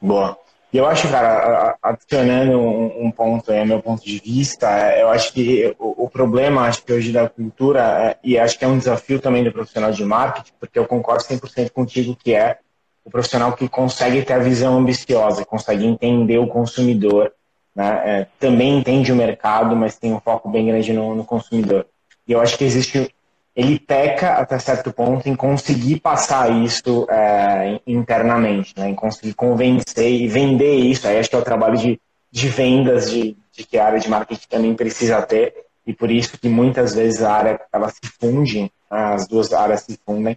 [0.00, 0.38] Boa.
[0.74, 5.32] E eu acho, cara, adicionando um, ponto aí, meu ponto de vista, é, eu acho
[5.32, 8.76] que o, o problema, acho que hoje da cultura, é, e acho que é um
[8.76, 12.58] desafio também do profissional de marketing, porque eu concordo 100% contigo que é
[13.04, 17.32] o profissional que consegue ter a visão ambiciosa, consegue entender o consumidor,
[17.72, 18.02] né?
[18.04, 21.86] É, também entende o mercado, mas tem um foco bem grande no, no consumidor.
[22.26, 23.13] E eu acho que existe
[23.54, 28.88] ele peca até certo ponto em conseguir passar isso é, internamente, né?
[28.88, 31.06] em conseguir convencer e vender isso.
[31.06, 32.00] Aí acho que é o trabalho de,
[32.32, 35.54] de vendas de, de que a área de marketing também precisa ter
[35.86, 38.70] e por isso que muitas vezes a área ela se funde, né?
[38.90, 40.36] as duas áreas se fundem,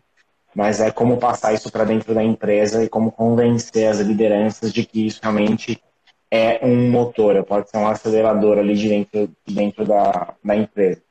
[0.53, 4.85] mas é como passar isso para dentro da empresa e como convencer as lideranças de
[4.85, 5.81] que isso realmente
[6.29, 11.01] é um motor, pode ser um acelerador ali de dentro, de dentro da, da empresa.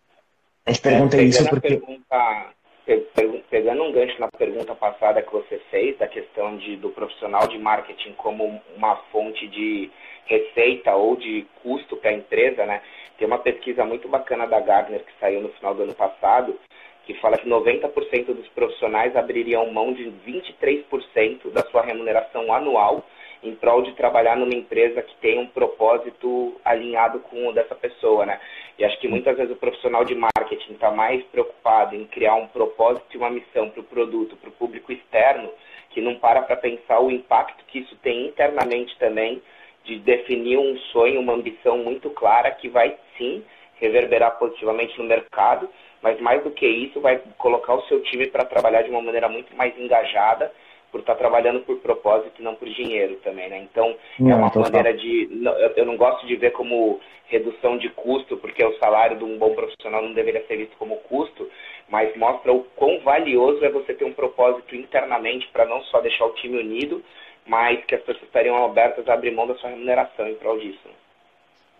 [0.67, 1.69] A gente pergunta é, isso porque.
[1.69, 7.47] Pergunta, pegando um gancho na pergunta passada que você fez, da questão de, do profissional
[7.49, 9.91] de marketing como uma fonte de
[10.27, 12.83] receita ou de custo para a empresa, né?
[13.17, 16.59] Tem uma pesquisa muito bacana da Gartner que saiu no final do ano passado,
[17.05, 23.05] que fala que 90% dos profissionais abririam mão de 23% da sua remuneração anual
[23.43, 28.27] em prol de trabalhar numa empresa que tem um propósito alinhado com o dessa pessoa,
[28.27, 28.41] né?
[28.79, 32.47] E acho que muitas vezes o profissional de marketing está mais preocupado em criar um
[32.49, 35.51] propósito e uma missão para o produto, para o público externo,
[35.91, 39.43] que não para para pensar o impacto que isso tem internamente também,
[39.85, 43.43] de definir um sonho, uma ambição muito clara que vai sim
[43.77, 45.69] reverberar positivamente no mercado,
[46.03, 49.29] mas mais do que isso, vai colocar o seu time para trabalhar de uma maneira
[49.29, 50.53] muito mais engajada
[50.91, 53.59] por estar tá trabalhando por propósito e não por dinheiro também, né?
[53.59, 55.29] Então, não, é uma maneira de...
[55.77, 59.55] Eu não gosto de ver como redução de custo, porque o salário de um bom
[59.55, 61.49] profissional não deveria ser visto como custo,
[61.89, 66.25] mas mostra o quão valioso é você ter um propósito internamente para não só deixar
[66.27, 67.03] o time unido,
[67.47, 70.89] mas que as pessoas estariam abertas a abrir mão da sua remuneração em prol disso.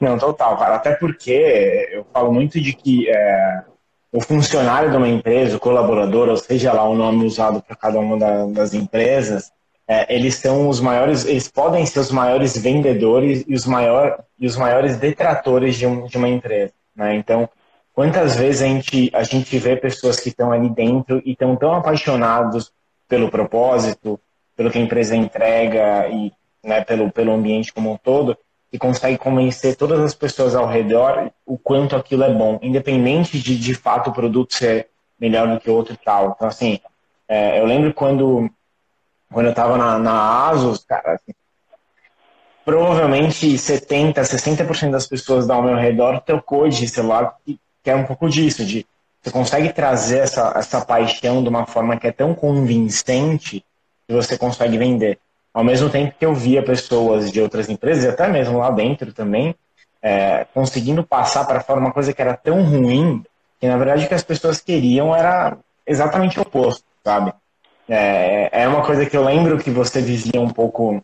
[0.01, 0.77] Não, total, cara.
[0.77, 3.65] Até porque eu falo muito de que é,
[4.13, 7.99] o funcionário de uma empresa, o colaborador, ou seja lá o nome usado para cada
[7.99, 9.51] uma da, das empresas,
[9.89, 14.47] é, eles são os maiores, eles podem ser os maiores vendedores e os, maior, e
[14.47, 16.73] os maiores detratores de, um, de uma empresa.
[16.95, 17.15] Né?
[17.15, 17.49] Então,
[17.93, 21.75] quantas vezes a gente, a gente vê pessoas que estão ali dentro e estão tão
[21.75, 22.73] apaixonados
[23.09, 24.19] pelo propósito,
[24.57, 26.33] pelo que a empresa entrega e
[26.65, 28.37] né, pelo, pelo ambiente como um todo,
[28.77, 33.59] que consegue convencer todas as pessoas ao redor o quanto aquilo é bom, independente de
[33.59, 36.35] de fato o produto ser melhor do que o outro e tal.
[36.37, 36.79] Então, assim,
[37.27, 38.51] é, eu lembro quando,
[39.33, 41.33] quando eu estava na, na Asus, cara, assim,
[42.65, 48.05] provavelmente 70, 60% das pessoas ao meu redor trocou de celular, que, que é um
[48.05, 48.87] pouco disso, de
[49.23, 53.65] você consegue trazer essa, essa paixão de uma forma que é tão convincente
[54.07, 55.19] que você consegue vender.
[55.57, 59.11] Ao mesmo tempo que eu via pessoas de outras empresas, e até mesmo lá dentro
[59.11, 59.55] também,
[60.03, 63.25] é, conseguindo passar para fora uma coisa que era tão ruim
[63.59, 67.33] que na verdade o que as pessoas queriam era exatamente o oposto, sabe?
[67.89, 71.03] É, é uma coisa que eu lembro que você vivia um pouco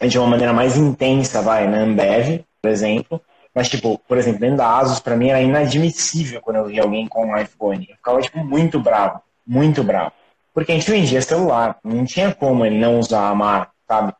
[0.00, 3.20] de uma maneira mais intensa, vai, na Ambev, por exemplo.
[3.54, 7.06] Mas, tipo, por exemplo, dentro da Asus, para mim era inadmissível quando eu via alguém
[7.06, 7.86] com um iPhone.
[7.90, 10.12] Eu ficava, tipo, muito bravo, muito bravo.
[10.56, 14.14] Porque a gente vendia celular, não tinha como ele não usar a marca, sabe?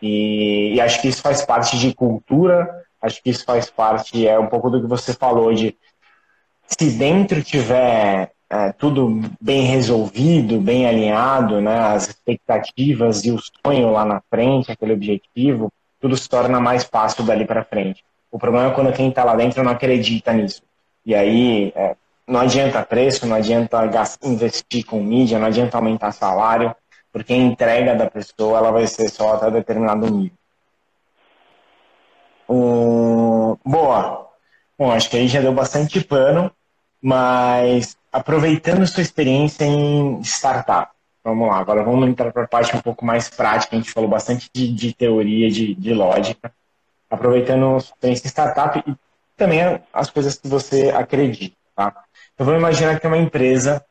[0.00, 2.66] E, e, acho que isso faz parte de cultura,
[3.02, 5.76] acho que isso faz parte, é um pouco do que você falou, de
[6.66, 13.92] se dentro tiver é, tudo bem resolvido, bem alinhado, né, as expectativas e o sonho
[13.92, 18.02] lá na frente, aquele objetivo, tudo se torna mais fácil dali para frente.
[18.30, 20.62] O problema é quando quem está lá dentro não acredita nisso.
[21.04, 21.94] E aí é,
[22.32, 23.78] não adianta preço, não adianta
[24.22, 26.74] investir com mídia, não adianta aumentar salário,
[27.12, 30.36] porque a entrega da pessoa ela vai ser só até determinado nível.
[32.48, 34.30] Um, boa.
[34.78, 36.50] Bom, acho que aí já deu bastante pano,
[37.02, 40.90] mas aproveitando sua experiência em startup.
[41.22, 43.76] Vamos lá, agora vamos entrar para a parte um pouco mais prática.
[43.76, 46.52] A gente falou bastante de, de teoria, de, de, lógica.
[47.10, 48.96] Aproveitando sua experiência em startup e
[49.36, 49.60] também
[49.92, 51.56] as coisas que você acredita.
[51.76, 52.04] Tá?
[52.42, 53.84] Então vamos imaginar que tem uma empresa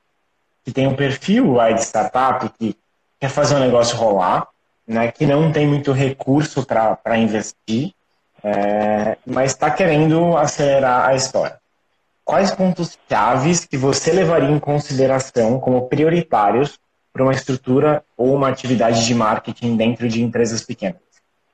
[0.65, 2.75] que tem um perfil aí de startup, que
[3.17, 4.45] quer fazer um negócio rolar,
[4.85, 7.93] né, que não tem muito recurso para investir,
[8.43, 11.61] é, mas está querendo acelerar a história
[12.23, 16.79] quais pontos chaves que você levaria em consideração como prioritários
[17.11, 21.01] para uma estrutura ou uma atividade de marketing dentro de empresas pequenas?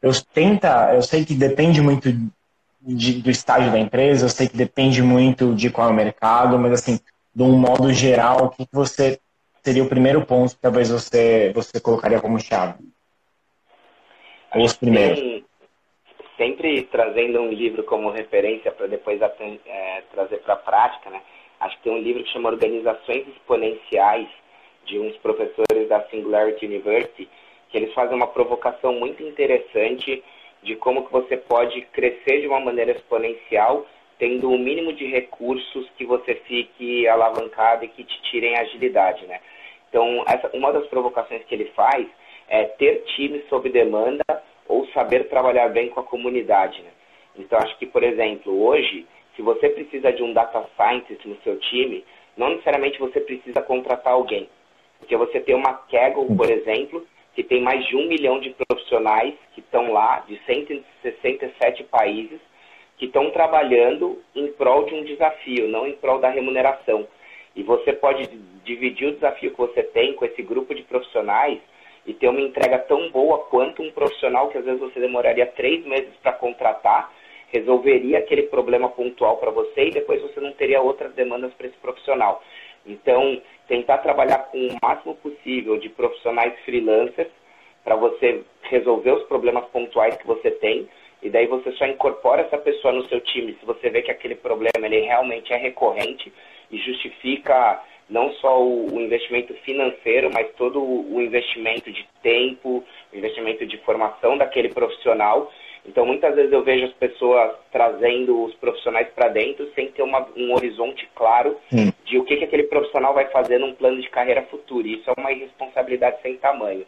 [0.01, 2.09] Eu tenta, eu sei que depende muito
[2.87, 6.57] de, do estágio da empresa, eu sei que depende muito de qual é o mercado,
[6.57, 6.99] mas assim,
[7.35, 9.19] de um modo geral, o que você
[9.61, 12.75] seria o primeiro ponto que talvez você você colocaria como chave?
[14.55, 15.45] Ou os primeiros?
[16.37, 21.19] sempre trazendo um livro como referência para depois é, trazer para a prática, né?
[21.59, 24.27] Acho que tem um livro que chama Organizações Exponenciais,
[24.85, 27.27] de uns professores da Singularity University,
[27.69, 30.23] que eles fazem uma provocação muito interessante
[30.67, 33.87] de como que você pode crescer de uma maneira exponencial,
[34.19, 39.39] tendo o mínimo de recursos que você fique alavancado e que te tirem agilidade, né?
[39.89, 42.05] Então, essa, uma das provocações que ele faz
[42.49, 44.25] é ter times sob demanda
[44.67, 46.81] ou saber trabalhar bem com a comunidade.
[46.81, 46.89] Né?
[47.37, 51.57] Então, acho que, por exemplo, hoje, se você precisa de um data scientist no seu
[51.59, 52.03] time,
[52.35, 54.49] não necessariamente você precisa contratar alguém.
[54.99, 57.05] Porque você tem uma Kaggle, por exemplo,
[57.37, 62.39] que tem mais de um milhão de profissionais que estão lá, de 167 países,
[62.97, 67.07] que estão trabalhando em prol de um desafio, não em prol da remuneração.
[67.55, 68.27] E você pode
[68.65, 71.59] dividir o desafio que você tem com esse grupo de profissionais
[72.07, 75.85] e ter uma entrega tão boa quanto um profissional que às vezes você demoraria três
[75.85, 77.13] meses para contratar,
[77.49, 81.77] resolveria aquele problema pontual para você e depois você não teria outras demandas para esse
[81.77, 82.41] profissional.
[82.87, 87.29] Então, tentar trabalhar com o máximo possível de profissionais freelancers
[87.83, 90.87] para você resolver os problemas pontuais que você tem
[91.21, 94.35] e daí você só incorpora essa pessoa no seu time se você vê que aquele
[94.35, 96.31] problema ele realmente é recorrente
[96.69, 103.17] e justifica não só o, o, investimento financeiro, mas todo o investimento de tempo, o
[103.17, 105.51] investimento de formação daquele profissional.
[105.85, 110.25] Então, muitas vezes eu vejo as pessoas trazendo os profissionais para dentro sem ter uma,
[110.37, 111.91] um horizonte claro hum.
[112.07, 114.87] De o que, que aquele profissional vai fazer num plano de carreira futuro.
[114.87, 116.85] E isso é uma irresponsabilidade sem tamanho.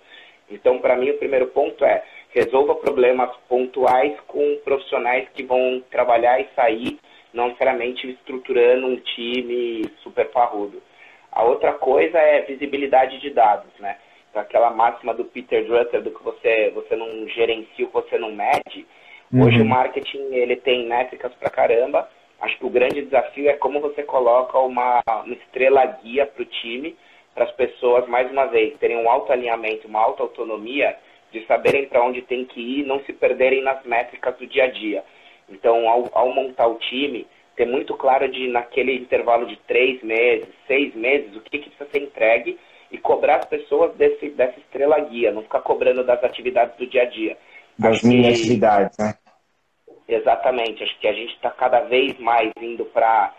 [0.50, 6.40] Então, para mim, o primeiro ponto é resolva problemas pontuais com profissionais que vão trabalhar
[6.40, 6.98] e sair,
[7.34, 10.82] não necessariamente estruturando um time super parrudo.
[11.32, 13.98] A outra coisa é visibilidade de dados, né?
[14.30, 18.18] Então, aquela máxima do Peter Drucker do que você, você não gerencia o que você
[18.18, 18.86] não mede.
[19.32, 19.46] Uhum.
[19.46, 22.10] Hoje o marketing ele tem métricas pra caramba.
[22.41, 26.45] Acho que o grande desafio é como você coloca uma, uma estrela guia para o
[26.45, 26.95] time,
[27.36, 30.95] para as pessoas, mais uma vez, terem um alto alinhamento, uma alta autonomia,
[31.32, 34.67] de saberem para onde tem que ir, não se perderem nas métricas do dia a
[34.67, 35.04] dia.
[35.49, 40.47] Então, ao, ao montar o time, ter muito claro de naquele intervalo de três meses,
[40.65, 42.58] seis meses, o que, que precisa ser entregue
[42.91, 47.04] e cobrar as pessoas desse, dessa estrela guia, não ficar cobrando das atividades do dia
[47.04, 47.37] a dia.
[47.77, 49.13] Das minhas atividades, né?
[50.10, 50.84] Exatamente.
[50.84, 53.34] Acho que a gente está cada vez mais indo para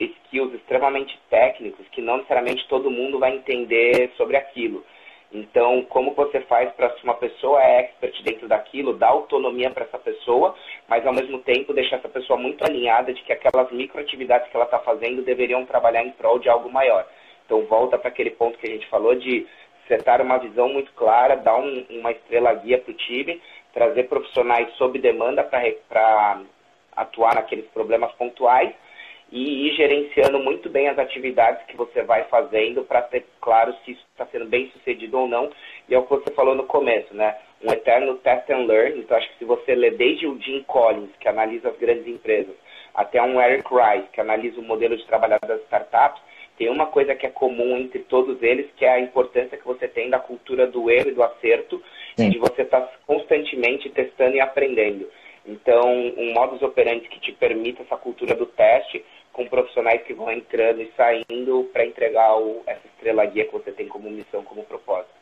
[0.00, 4.84] skills extremamente técnicos que não necessariamente todo mundo vai entender sobre aquilo.
[5.32, 9.84] Então, como você faz para se uma pessoa é expert dentro daquilo, dar autonomia para
[9.84, 10.56] essa pessoa,
[10.88, 14.64] mas ao mesmo tempo deixar essa pessoa muito alinhada de que aquelas microatividades que ela
[14.64, 17.06] está fazendo deveriam trabalhar em prol de algo maior.
[17.46, 19.46] Então, volta para aquele ponto que a gente falou de
[19.86, 23.40] setar uma visão muito clara, dar um, uma estrela guia para o time,
[23.72, 26.40] trazer profissionais sob demanda para
[26.96, 28.72] atuar naqueles problemas pontuais
[29.32, 33.92] e ir gerenciando muito bem as atividades que você vai fazendo para ter claro se
[33.92, 35.50] isso está sendo bem sucedido ou não.
[35.88, 37.36] E é o que você falou no começo, né?
[37.62, 38.98] Um eterno test and learn.
[38.98, 42.54] Então, acho que se você ler desde o Jim Collins, que analisa as grandes empresas,
[42.92, 46.20] até um Eric Rice, que analisa o modelo de trabalho das startups,
[46.58, 49.86] tem uma coisa que é comum entre todos eles, que é a importância que você
[49.86, 51.82] tem da cultura do erro e do acerto,
[52.16, 52.30] Sim.
[52.30, 55.08] de você estar tá constantemente testando e aprendendo.
[55.46, 60.30] Então, um modus operandi que te permita essa cultura do teste, com profissionais que vão
[60.30, 64.62] entrando e saindo para entregar o, essa estrela guia que você tem como missão, como
[64.64, 65.20] propósito.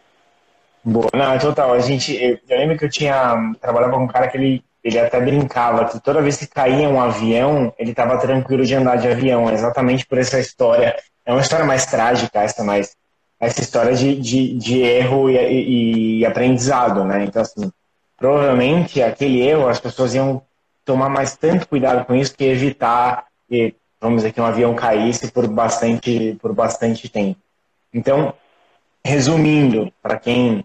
[0.84, 1.72] Boa, não, total.
[1.74, 4.98] A gente, eu, eu lembro que eu tinha trabalhava com um cara que ele, ele
[4.98, 9.08] até brincava que toda vez que caía um avião, ele estava tranquilo de andar de
[9.08, 10.96] avião, exatamente por essa história.
[11.26, 12.96] É uma história mais trágica essa, mas
[13.40, 17.24] essa história de, de, de erro e, e, e aprendizado, né?
[17.24, 17.70] Então, assim,
[18.16, 20.42] provavelmente aquele erro as pessoas iam
[20.84, 25.30] tomar mais tanto cuidado com isso que evitar que vamos dizer, que um avião caísse
[25.30, 27.40] por bastante, por bastante tempo.
[27.92, 28.32] Então,
[29.04, 30.64] resumindo, para quem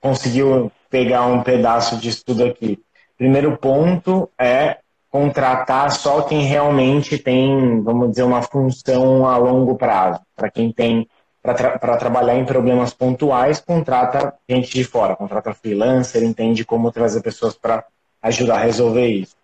[0.00, 2.78] conseguiu pegar um pedaço de estudo aqui,
[3.16, 4.78] primeiro ponto é
[5.10, 10.20] contratar só quem realmente tem, vamos dizer, uma função a longo prazo.
[10.36, 11.08] Para quem tem
[11.42, 17.22] para tra trabalhar em problemas pontuais, contrata gente de fora, contrata freelancer, entende como trazer
[17.22, 17.84] pessoas para
[18.22, 19.36] ajudar a resolver isso.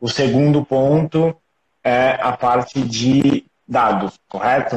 [0.00, 1.36] O segundo ponto
[1.84, 4.76] é a parte de dados, correto?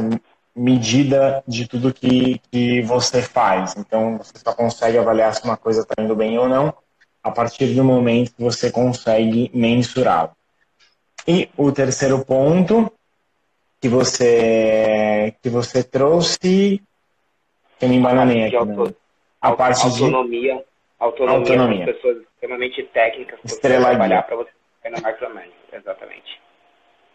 [0.55, 3.75] Medida de tudo que, que você faz.
[3.77, 6.73] Então, você só consegue avaliar se uma coisa está indo bem ou não
[7.23, 10.31] a partir do momento que você consegue mensurar.
[11.27, 12.91] E o terceiro ponto
[13.81, 16.81] que você que você trouxe,
[17.79, 18.65] que me embananei aqui.
[18.65, 18.93] Né?
[19.41, 20.63] A parte autonomia, de
[20.99, 21.85] autonomia, autonomia.
[21.85, 24.49] pessoas extremamente técnicas trabalhar para você
[24.89, 26.39] na Micromanage, exatamente.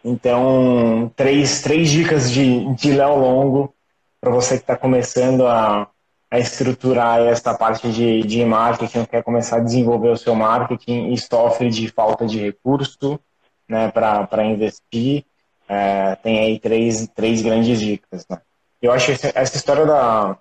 [0.03, 3.73] Então, três, três dicas de, de Léo Longo
[4.19, 5.87] para você que está começando a,
[6.29, 11.17] a estruturar essa parte de, de marketing, quer começar a desenvolver o seu marketing e
[11.17, 13.19] sofre de falta de recurso
[13.67, 15.25] né, para investir.
[15.73, 18.27] É, tem aí três, três grandes dicas.
[18.29, 18.37] Né?
[18.81, 20.37] Eu acho que essa história da,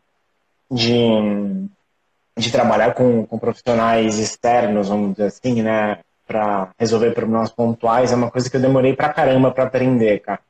[0.69, 1.69] de,
[2.37, 8.17] de trabalhar com, com profissionais externos, vamos dizer assim, né, para resolver problemas pontuais é
[8.17, 10.41] uma coisa que eu demorei pra caramba para aprender, cara.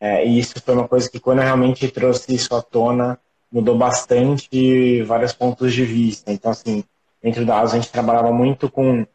[0.00, 3.18] É, e isso foi uma coisa que quando eu realmente trouxe isso à tona,
[3.52, 6.32] mudou bastante vários pontos de vista.
[6.32, 6.82] Então, assim,
[7.22, 9.06] dentro da ASO a gente trabalhava muito com,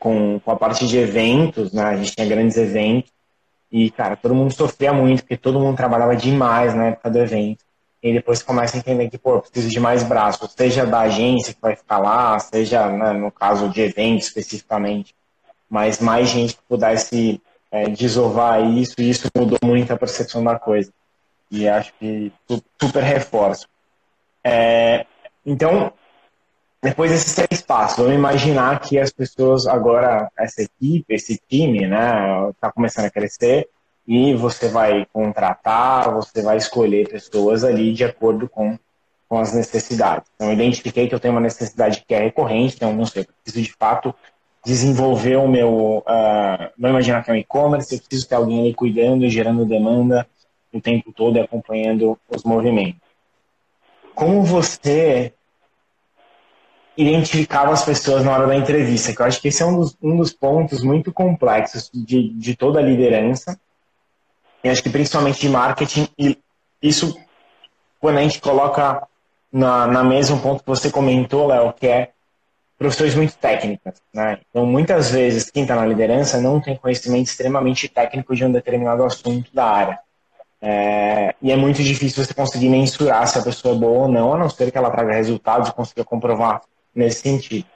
[0.00, 1.82] com, com a parte de eventos, né?
[1.82, 3.15] A gente tinha grandes eventos.
[3.70, 7.66] E, cara, todo mundo sofria muito, porque todo mundo trabalhava demais na época do evento
[8.02, 11.60] e depois começa a entender que, pô, preciso de mais braços, seja da agência que
[11.60, 15.14] vai ficar lá, seja, né, no caso de eventos especificamente,
[15.68, 17.40] mas mais gente que pudesse
[17.70, 20.92] é, desovar isso, e isso mudou muito a percepção da coisa.
[21.50, 22.32] E acho que
[22.80, 23.66] super reforço.
[24.44, 25.04] É,
[25.44, 25.92] então,
[26.82, 32.50] depois desses três passos, vamos imaginar que as pessoas agora, essa equipe, esse time, né,
[32.50, 33.68] está começando a crescer,
[34.06, 38.78] e você vai contratar, você vai escolher pessoas ali de acordo com,
[39.28, 40.30] com as necessidades.
[40.34, 43.26] Então, eu identifiquei que eu tenho uma necessidade que é recorrente, então, não sei, eu
[43.42, 44.14] preciso de fato
[44.64, 45.98] desenvolver o meu.
[45.98, 50.26] Uh, vamos imaginar que é um e-commerce, eu preciso ter alguém ali cuidando gerando demanda
[50.72, 53.00] o tempo todo e acompanhando os movimentos.
[54.14, 55.32] Como você
[56.96, 59.12] identificava as pessoas na hora da entrevista?
[59.12, 62.56] Que eu acho que esse é um dos, um dos pontos muito complexos de, de
[62.56, 63.58] toda a liderança
[64.66, 66.36] e acho que principalmente de marketing, e
[66.82, 67.16] isso,
[68.00, 69.06] quando a gente coloca
[69.52, 72.10] na, na mesa um ponto que você comentou, Léo, que é
[72.76, 74.02] profissões muito técnicas.
[74.12, 74.40] Né?
[74.50, 79.04] Então, muitas vezes, quem está na liderança não tem conhecimento extremamente técnico de um determinado
[79.04, 79.98] assunto da área.
[80.60, 84.34] É, e é muito difícil você conseguir mensurar se a pessoa é boa ou não,
[84.34, 86.60] a não ser que ela traga resultados e consiga comprovar
[86.96, 87.66] nesse sentido.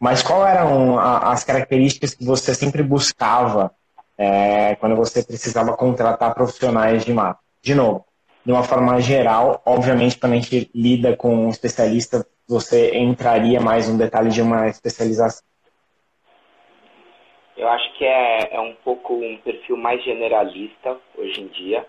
[0.00, 3.72] Mas quais eram as características que você sempre buscava
[4.18, 7.46] é, quando você precisava contratar profissionais de marketing.
[7.62, 8.04] De novo,
[8.44, 13.88] de uma forma geral, obviamente, quando a gente lida com um especialista, você entraria mais
[13.88, 15.46] no detalhe de uma especialização.
[17.56, 21.86] Eu acho que é, é um pouco um perfil mais generalista hoje em dia.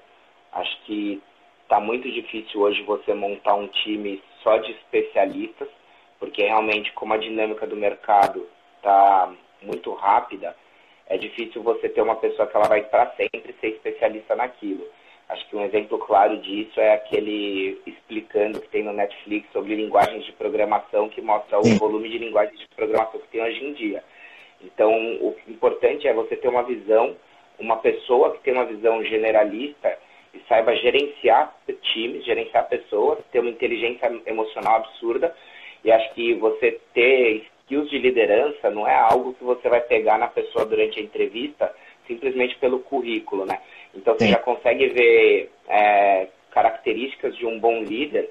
[0.51, 1.21] Acho que
[1.63, 5.67] está muito difícil hoje você montar um time só de especialistas,
[6.19, 8.47] porque realmente, como a dinâmica do mercado
[8.77, 10.55] está muito rápida,
[11.07, 14.85] é difícil você ter uma pessoa que ela vai para sempre ser especialista naquilo.
[15.27, 20.25] Acho que um exemplo claro disso é aquele explicando que tem no Netflix sobre linguagens
[20.25, 24.03] de programação que mostra o volume de linguagens de programação que tem hoje em dia.
[24.61, 27.15] Então, o importante é você ter uma visão
[27.59, 29.97] uma pessoa que tem uma visão generalista
[30.33, 31.53] e saiba gerenciar
[31.93, 35.35] times, gerenciar pessoas, ter uma inteligência emocional absurda.
[35.83, 40.17] E acho que você ter skills de liderança não é algo que você vai pegar
[40.17, 41.73] na pessoa durante a entrevista
[42.07, 43.61] simplesmente pelo currículo, né?
[43.93, 44.31] Então você Sim.
[44.31, 48.29] já consegue ver é, características de um bom líder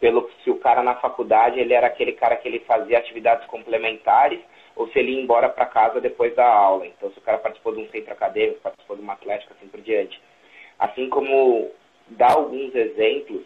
[0.00, 4.40] pelo se o cara na faculdade ele era aquele cara que ele fazia atividades complementares
[4.74, 6.86] ou se ele ia embora para casa depois da aula.
[6.86, 9.80] Então se o cara participou de um centro acadêmico, participou de uma atlética, assim por
[9.80, 10.20] diante.
[10.78, 11.70] Assim como
[12.08, 13.42] dá alguns exemplos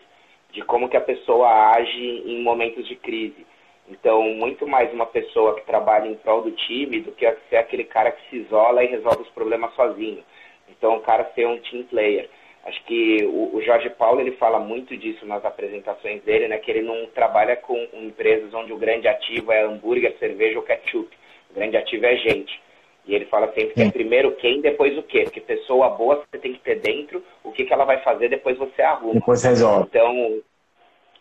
[0.56, 3.44] de como que a pessoa age em momentos de crise.
[3.90, 7.84] Então, muito mais uma pessoa que trabalha em prol do time do que ser aquele
[7.84, 10.24] cara que se isola e resolve os problemas sozinho.
[10.70, 12.30] Então, o cara ser um team player.
[12.64, 16.56] Acho que o, Jorge Paulo ele fala muito disso nas apresentações dele, né?
[16.56, 21.08] Que ele não trabalha com empresas onde o grande ativo é hambúrguer, cerveja ou ketchup.
[21.50, 22.58] O grande ativo é gente.
[23.06, 25.22] E ele fala sempre que é primeiro quem, depois o quê.
[25.22, 28.58] Porque pessoa boa você tem que ter dentro, o que, que ela vai fazer, depois
[28.58, 29.14] você arruma.
[29.14, 29.86] Depois resolve.
[29.88, 30.42] Então,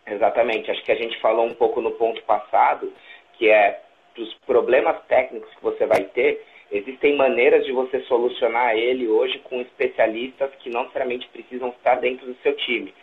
[0.07, 0.69] Exatamente.
[0.69, 2.91] Acho que a gente falou um pouco no ponto passado,
[3.33, 3.81] que é
[4.15, 6.41] dos problemas técnicos que você vai ter,
[6.71, 12.25] existem maneiras de você solucionar ele hoje com especialistas que não necessariamente precisam estar dentro
[12.25, 12.93] do seu time.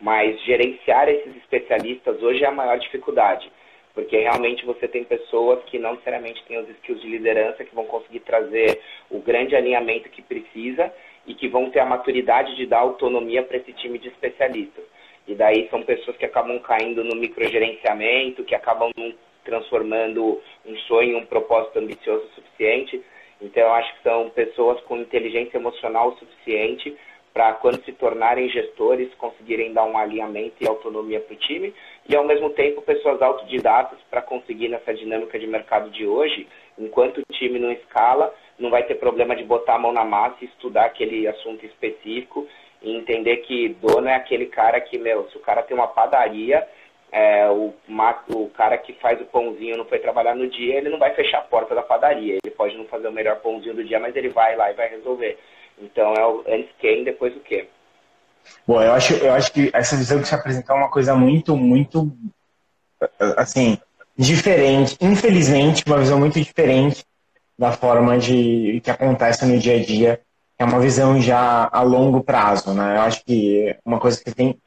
[0.00, 3.50] Mas gerenciar esses especialistas hoje é a maior dificuldade,
[3.94, 7.84] porque realmente você tem pessoas que não necessariamente têm os skills de liderança que vão
[7.86, 8.80] conseguir trazer
[9.10, 10.92] o grande alinhamento que precisa
[11.26, 14.84] e que vão ter a maturidade de dar autonomia para esse time de especialistas.
[15.28, 18.90] E daí são pessoas que acabam caindo no microgerenciamento, que acabam
[19.44, 23.02] transformando um sonho um propósito ambicioso o suficiente.
[23.40, 26.96] Então, eu acho que são pessoas com inteligência emocional suficiente
[27.32, 31.74] para, quando se tornarem gestores, conseguirem dar um alinhamento e autonomia para o time.
[32.08, 36.48] E, ao mesmo tempo, pessoas autodidatas para conseguir, nessa dinâmica de mercado de hoje,
[36.78, 40.38] enquanto o time não escala, não vai ter problema de botar a mão na massa
[40.40, 42.48] e estudar aquele assunto específico
[42.82, 46.66] e entender que dono é aquele cara que, meu, se o cara tem uma padaria,
[47.10, 47.74] é, o,
[48.34, 51.38] o cara que faz o pãozinho não foi trabalhar no dia, ele não vai fechar
[51.38, 52.38] a porta da padaria.
[52.42, 54.88] Ele pode não fazer o melhor pãozinho do dia, mas ele vai lá e vai
[54.88, 55.38] resolver.
[55.80, 57.66] Então é o antes quem, depois o quê.
[58.66, 61.56] Bom, eu acho, eu acho que essa visão que você apresentou é uma coisa muito,
[61.56, 62.10] muito,
[63.36, 63.78] assim,
[64.16, 64.96] diferente.
[65.00, 67.04] Infelizmente, uma visão muito diferente
[67.58, 70.20] da forma de que acontece no dia a dia
[70.58, 72.96] é uma visão já a longo prazo, né?
[72.96, 74.58] Eu acho que uma coisa que tem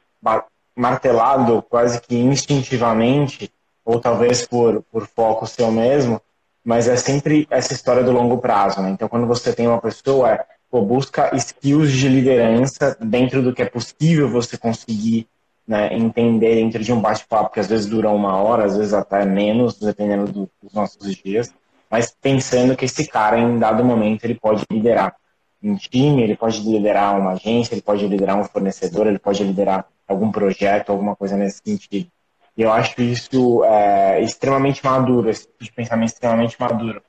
[0.74, 3.52] martelado quase que instintivamente,
[3.84, 6.20] ou talvez por, por foco seu mesmo,
[6.64, 8.90] mas é sempre essa história do longo prazo, né?
[8.90, 13.62] Então, quando você tem uma pessoa, é, pô, busca skills de liderança dentro do que
[13.62, 15.26] é possível você conseguir
[15.66, 19.24] né, entender dentro de um bate-papo que às vezes dura uma hora, às vezes até
[19.24, 21.52] menos, dependendo do, dos nossos dias,
[21.90, 25.14] mas pensando que esse cara, em dado momento, ele pode liderar
[25.62, 29.86] um time, ele pode liderar uma agência, ele pode liderar um fornecedor, ele pode liderar
[30.08, 32.10] algum projeto, alguma coisa nesse sentido.
[32.56, 37.02] E eu acho isso é, extremamente maduro, esse tipo de pensamento extremamente maduro.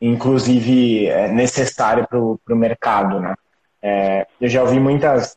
[0.00, 3.34] Inclusive, é necessário para o mercado, né?
[3.82, 5.36] É, eu já ouvi muitas...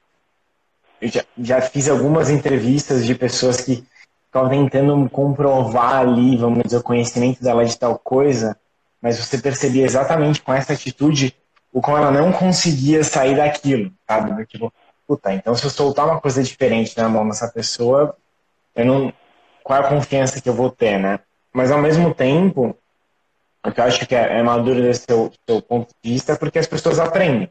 [1.01, 3.85] Já, já, fiz algumas entrevistas de pessoas que
[4.25, 8.57] estavam tentando comprovar ali, vamos dizer, o conhecimento dela de tal coisa,
[9.01, 11.33] mas você percebia exatamente com essa atitude
[11.71, 14.45] o qual ela não conseguia sair daquilo, sabe?
[14.45, 14.73] Tipo,
[15.07, 18.15] puta, então se eu soltar uma coisa diferente na mão dessa pessoa,
[18.75, 19.13] eu não.
[19.63, 21.19] Qual é a confiança que eu vou ter, né?
[21.53, 22.75] Mas ao mesmo tempo,
[23.63, 26.35] o que eu acho que é, é maduro desse seu, seu ponto de vista é
[26.35, 27.49] porque as pessoas aprendem.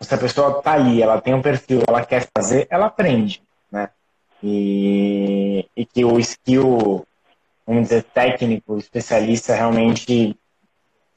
[0.00, 3.88] Se a pessoa tá ali, ela tem um perfil, ela quer fazer, ela aprende, né?
[4.42, 7.06] E, e que o skill,
[7.66, 10.36] vamos dizer, técnico, especialista, realmente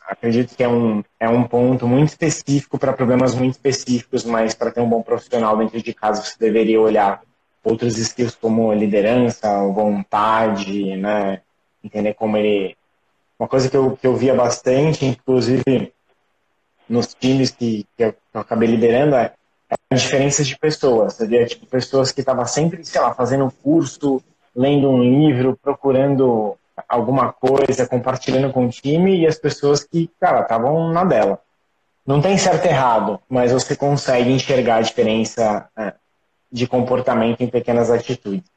[0.10, 4.72] acredito que é um, é um ponto muito específico para problemas muito específicos, mas para
[4.72, 7.22] ter um bom profissional dentro de casa você deveria olhar
[7.64, 11.42] outros skills como liderança, vontade, né?
[11.84, 12.76] Entender como ele.
[13.38, 15.94] Uma coisa que eu, que eu via bastante, inclusive
[16.90, 19.34] nos times que, que eu, que eu acabei liderando, é,
[19.70, 21.18] é a diferença de pessoas.
[21.20, 24.22] Via tipo, pessoas que estavam sempre, sei lá, fazendo um curso,
[24.54, 26.58] lendo um livro, procurando
[26.88, 31.40] alguma coisa, compartilhando com o time e as pessoas que, cara, estavam na dela.
[32.06, 35.94] Não tem certo e errado, mas você consegue enxergar a diferença é,
[36.52, 38.50] de comportamento em pequenas atitudes.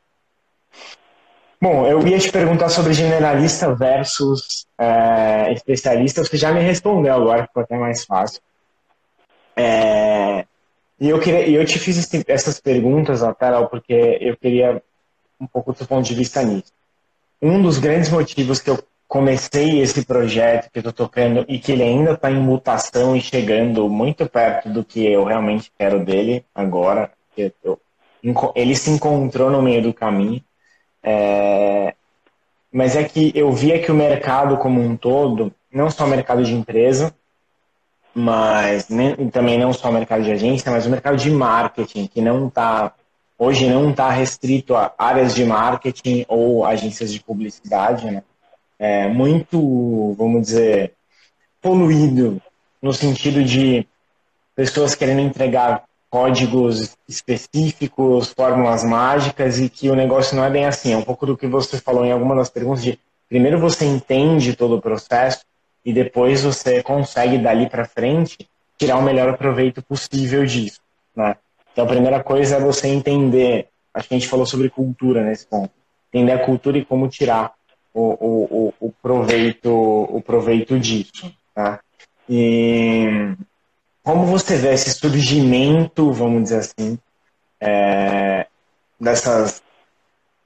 [1.61, 6.25] Bom, eu ia te perguntar sobre generalista versus é, especialista.
[6.25, 8.41] Você já me respondeu agora, ficou até mais fácil.
[9.55, 10.45] É,
[10.99, 14.83] e eu, queria, eu te fiz essas perguntas, até, porque eu queria
[15.41, 16.73] um pouco do ponto de vista nisso
[17.43, 18.79] um dos grandes motivos que eu
[19.09, 23.21] comecei esse projeto que eu estou tocando e que ele ainda está em mutação e
[23.21, 27.11] chegando muito perto do que eu realmente quero dele agora.
[28.55, 30.43] Ele se encontrou no meio do caminho.
[31.03, 31.95] É,
[32.73, 36.43] mas é que eu via que o mercado como um todo, não só o mercado
[36.43, 37.15] de empresa,
[38.15, 38.89] mas
[39.33, 42.95] também não só o mercado de agência, mas o mercado de marketing, que não está
[43.43, 48.23] hoje não está restrito a áreas de marketing ou agências de publicidade, né?
[48.79, 50.93] É muito, vamos dizer,
[51.61, 52.41] poluído
[52.81, 53.85] no sentido de
[54.55, 60.93] pessoas querendo entregar códigos específicos, fórmulas mágicas e que o negócio não é bem assim.
[60.93, 64.55] É um pouco do que você falou em alguma das perguntas de primeiro você entende
[64.55, 65.45] todo o processo
[65.85, 70.81] e depois você consegue dali para frente tirar o melhor proveito possível disso,
[71.17, 71.37] né?
[71.73, 75.47] Então a primeira coisa é você entender, acho que a gente falou sobre cultura nesse
[75.47, 75.71] ponto,
[76.13, 77.53] entender a cultura e como tirar
[77.95, 81.81] o, o, o, o proveito o proveito disso, tá?
[82.29, 83.35] E
[84.03, 86.99] como você vê esse surgimento, vamos dizer assim,
[87.61, 88.47] é,
[89.01, 89.63] dessas,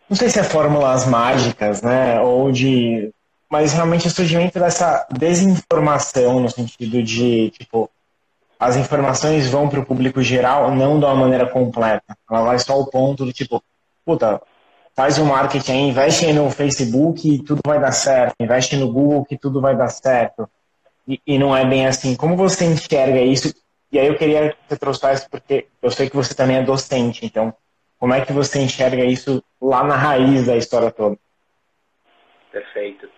[0.08, 3.10] não sei se é fórmulas mágicas, né, ou de,
[3.48, 7.90] mas realmente o surgimento dessa desinformação no sentido de, tipo,
[8.58, 12.16] as informações vão para o público geral não de uma maneira completa.
[12.30, 13.62] Ela vai só ao ponto do tipo,
[14.04, 14.40] puta,
[14.94, 19.24] faz o um marketing, investe no Facebook e tudo vai dar certo, investe no Google
[19.24, 20.48] que tudo vai dar certo
[21.06, 22.16] e, e, não é bem assim.
[22.16, 23.54] Como você enxerga isso?
[23.92, 27.24] E aí eu queria que você trouxesse, porque eu sei que você também é docente,
[27.24, 27.54] então
[27.98, 31.16] como é que você enxerga isso lá na raiz da história toda?
[32.50, 33.08] Perfeito.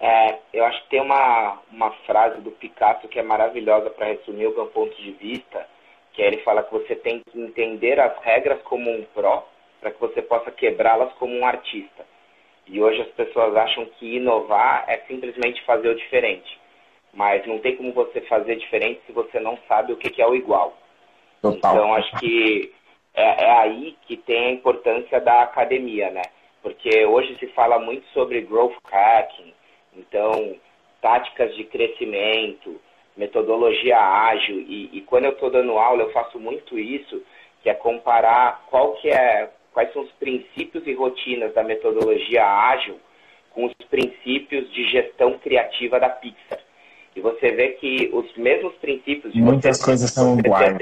[0.00, 4.46] É, eu acho que tem uma, uma frase do Picasso que é maravilhosa para resumir
[4.46, 5.66] o meu ponto de vista,
[6.12, 9.46] que é ele fala que você tem que entender as regras como um pró,
[9.80, 12.06] para que você possa quebrá-las como um artista.
[12.66, 16.60] E hoje as pessoas acham que inovar é simplesmente fazer o diferente
[17.12, 20.34] mas não tem como você fazer diferente se você não sabe o que, é o
[20.34, 20.76] igual.
[21.42, 21.74] Total.
[21.74, 22.72] Então, acho que
[23.14, 26.22] é, é, aí que tem a importância da academia, né?
[26.62, 29.52] Porque hoje se fala muito sobre growth hacking,
[30.00, 30.56] então,
[31.00, 32.80] táticas de crescimento,
[33.16, 37.22] metodologia ágil, e, e quando eu estou dando aula, eu faço muito isso,
[37.62, 42.98] que é comparar qual que é, quais são os princípios e rotinas da metodologia ágil
[43.50, 46.58] com os princípios de gestão criativa da Pixar.
[47.14, 50.76] E você vê que os mesmos princípios de muitas você, coisas são iguais.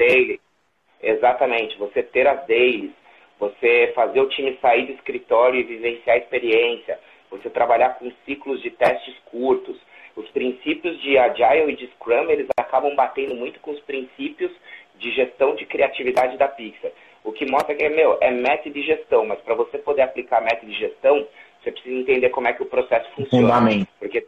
[1.01, 2.91] Exatamente, você ter as dailies,
[3.39, 6.99] você fazer o time sair do escritório e vivenciar a experiência,
[7.29, 9.77] você trabalhar com ciclos de testes curtos.
[10.15, 14.51] Os princípios de Agile e de Scrum, eles acabam batendo muito com os princípios
[14.97, 16.91] de gestão de criatividade da Pixar.
[17.23, 20.71] O que mostra que, meu, é método de gestão, mas para você poder aplicar método
[20.71, 21.25] de gestão,
[21.61, 23.47] você precisa entender como é que o processo funciona.
[23.47, 23.87] Fundamento.
[23.99, 24.25] Porque,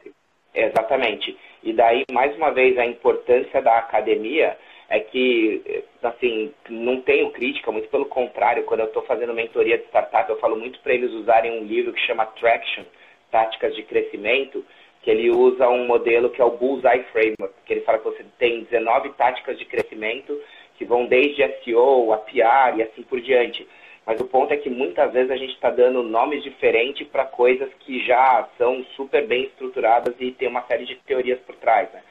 [0.54, 1.38] exatamente.
[1.64, 4.58] E daí, mais uma vez, a importância da academia
[4.92, 9.86] é que, assim, não tenho crítica, muito pelo contrário, quando eu estou fazendo mentoria de
[9.86, 12.84] startup, eu falo muito para eles usarem um livro que chama Traction,
[13.32, 14.66] Táticas de Crescimento,
[15.02, 18.26] que ele usa um modelo que é o Bullseye Framework, que ele fala que você
[18.38, 20.38] tem 19 táticas de crescimento
[20.78, 23.66] que vão desde SEO, a PR e assim por diante.
[24.06, 27.70] Mas o ponto é que muitas vezes a gente está dando nomes diferentes para coisas
[27.80, 31.90] que já são super bem estruturadas e tem uma série de teorias por trás.
[31.94, 32.02] Né?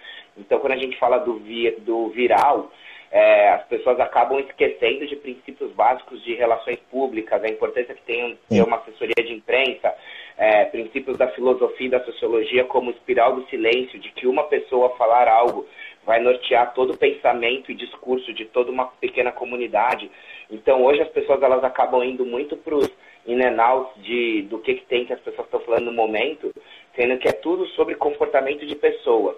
[0.40, 2.70] Então, quando a gente fala do, vi, do viral,
[3.10, 8.38] é, as pessoas acabam esquecendo de princípios básicos de relações públicas, a importância que tem
[8.48, 9.92] ter uma assessoria de imprensa,
[10.38, 14.96] é, princípios da filosofia e da sociologia como espiral do silêncio, de que uma pessoa
[14.96, 15.66] falar algo
[16.04, 20.10] vai nortear todo o pensamento e discurso de toda uma pequena comunidade.
[20.50, 22.88] Então hoje as pessoas elas acabam indo muito para os
[23.26, 26.52] in and outs de, do que, que tem que as pessoas estão falando no momento,
[26.94, 29.36] sendo que é tudo sobre comportamento de pessoas.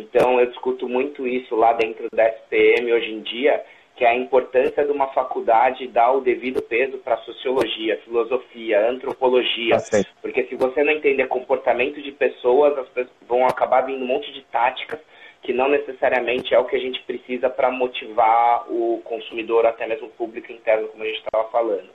[0.00, 3.62] Então eu discuto muito isso lá dentro da SPM hoje em dia,
[3.96, 9.76] que é a importância de uma faculdade dar o devido peso para sociologia, filosofia, antropologia.
[9.78, 14.06] Tá Porque se você não entender comportamento de pessoas, as pessoas vão acabar vindo um
[14.06, 15.00] monte de táticas
[15.42, 20.08] que não necessariamente é o que a gente precisa para motivar o consumidor, até mesmo
[20.08, 21.88] o público interno, como a gente estava falando.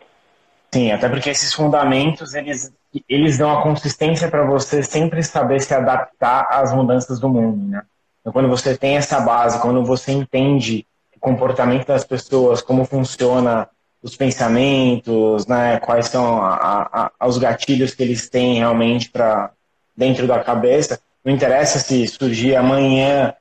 [0.74, 2.74] Sim, até porque esses fundamentos, eles,
[3.10, 7.84] eles dão a consistência para você sempre saber se adaptar às mudanças do mundo, né?
[8.22, 13.68] Então, quando você tem essa base, quando você entende o comportamento das pessoas, como funciona
[14.02, 19.52] os pensamentos, né, quais são a, a, os gatilhos que eles têm realmente para
[19.96, 23.36] dentro da cabeça, não interessa se surgir amanhã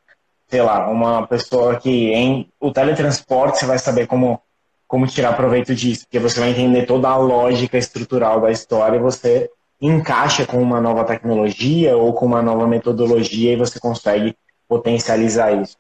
[0.50, 4.40] sei lá, uma pessoa que em o teletransporte você vai saber como,
[4.86, 9.00] como tirar proveito disso, porque você vai entender toda a lógica estrutural da história e
[9.00, 9.48] você
[9.80, 14.36] encaixa com uma nova tecnologia ou com uma nova metodologia e você consegue
[14.70, 15.76] potencializar isso.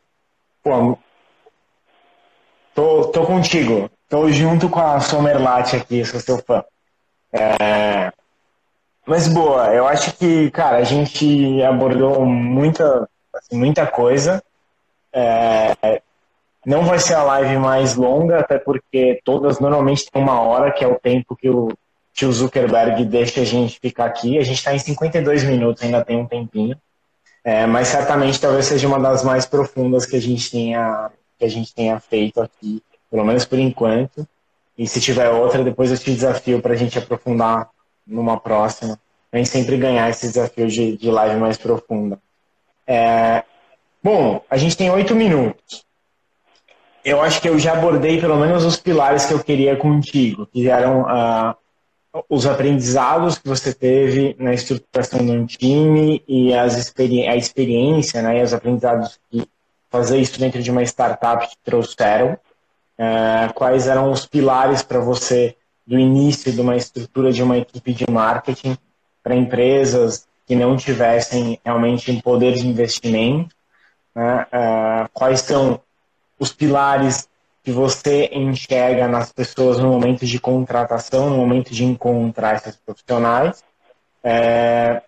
[0.64, 0.98] Pô,
[2.74, 3.88] tô, tô contigo.
[4.08, 6.64] Tô junto com a Somerlat aqui, sou seu fã.
[7.32, 8.12] É...
[9.06, 14.42] Mas boa, eu acho que, cara, a gente abordou muita, assim, muita coisa.
[15.12, 16.02] É...
[16.66, 20.84] Não vai ser a live mais longa, até porque todas normalmente tem uma hora, que
[20.84, 21.68] é o tempo que o
[22.12, 24.36] tio Zuckerberg deixa a gente ficar aqui.
[24.36, 26.76] A gente está em 52 minutos, ainda tem um tempinho.
[27.42, 31.48] É, mas certamente talvez seja uma das mais profundas que a gente tenha, que a
[31.48, 34.26] gente tenha feito aqui, pelo menos por enquanto.
[34.76, 37.68] E se tiver outra, depois eu te desafio para a gente aprofundar
[38.06, 38.98] numa próxima.
[39.32, 42.18] A gente sempre ganhar esse desafio de, de live mais profunda.
[42.86, 43.44] É,
[44.02, 45.84] bom, a gente tem oito minutos.
[47.04, 50.68] Eu acho que eu já abordei pelo menos os pilares que eu queria contigo, que
[50.68, 51.54] eram uh,
[52.28, 58.20] os aprendizados que você teve na estruturação de um time e as experi a experiência,
[58.20, 59.48] né, e os aprendizados que
[59.88, 62.36] fazer isso dentro de uma startup te trouxeram.
[62.98, 65.56] Uh, quais eram os pilares para você
[65.86, 68.76] do início de uma estrutura de uma equipe de marketing
[69.22, 73.54] para empresas que não tivessem realmente um poder de investimento?
[74.14, 74.46] Né?
[74.52, 75.80] Uh, quais são
[76.38, 77.28] os pilares
[77.62, 83.62] que você enxerga nas pessoas no momento de contratação, no momento de encontrar esses profissionais.
[84.24, 85.02] É,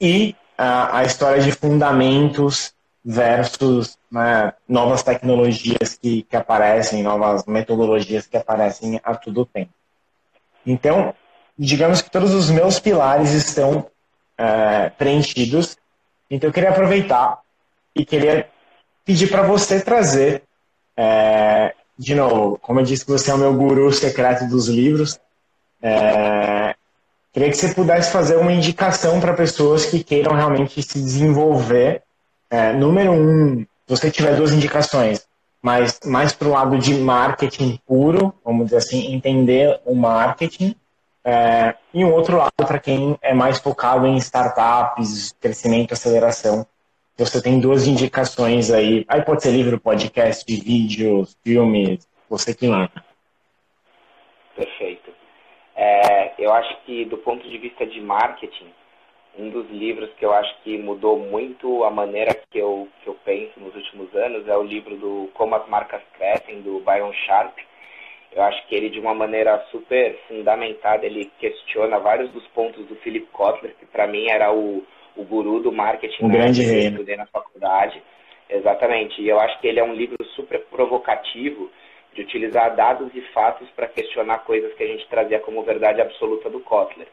[0.00, 8.26] e a, a, história de fundamentos versus né, novas tecnologias que, que aparecem, novas metodologias
[8.26, 9.72] que aparecem a todo tempo.
[10.66, 11.14] Então,
[11.56, 13.86] digamos que todos os meus pilares estão
[14.36, 15.76] é, preenchidos.
[16.28, 17.38] Então, eu queria aproveitar
[17.94, 18.48] e queria
[19.04, 20.42] pedir para você trazer
[20.96, 25.18] é, de novo, como eu disse que você é o meu guru secreto dos livros,
[25.82, 26.74] é,
[27.32, 32.02] queria que você pudesse fazer uma indicação para pessoas que queiram realmente se desenvolver.
[32.48, 35.26] É, número um, você tiver duas indicações,
[35.60, 40.74] mas mais para o lado de marketing puro, vamos dizer assim, entender o marketing,
[41.24, 46.64] é, e um outro lado para quem é mais focado em startups, crescimento, aceleração
[47.24, 49.04] você tem duas indicações aí.
[49.08, 53.04] Aí pode ser livro, podcast, vídeos, filmes, você que manda.
[54.54, 55.10] Perfeito.
[55.74, 58.72] É, eu acho que do ponto de vista de marketing,
[59.38, 63.14] um dos livros que eu acho que mudou muito a maneira que eu, que eu
[63.24, 67.58] penso nos últimos anos é o livro do Como as Marcas Crescem, do Byron Sharp.
[68.32, 72.96] Eu acho que ele, de uma maneira super fundamentada, ele questiona vários dos pontos do
[72.96, 74.84] Philip Kotler, que para mim era o,
[75.16, 76.80] o guru do marketing um grande rei.
[76.80, 78.02] que eu estudei na faculdade.
[78.48, 79.20] Exatamente.
[79.20, 81.70] E eu acho que ele é um livro super provocativo
[82.14, 86.48] de utilizar dados e fatos para questionar coisas que a gente trazia como verdade absoluta
[86.48, 87.08] do Kotler.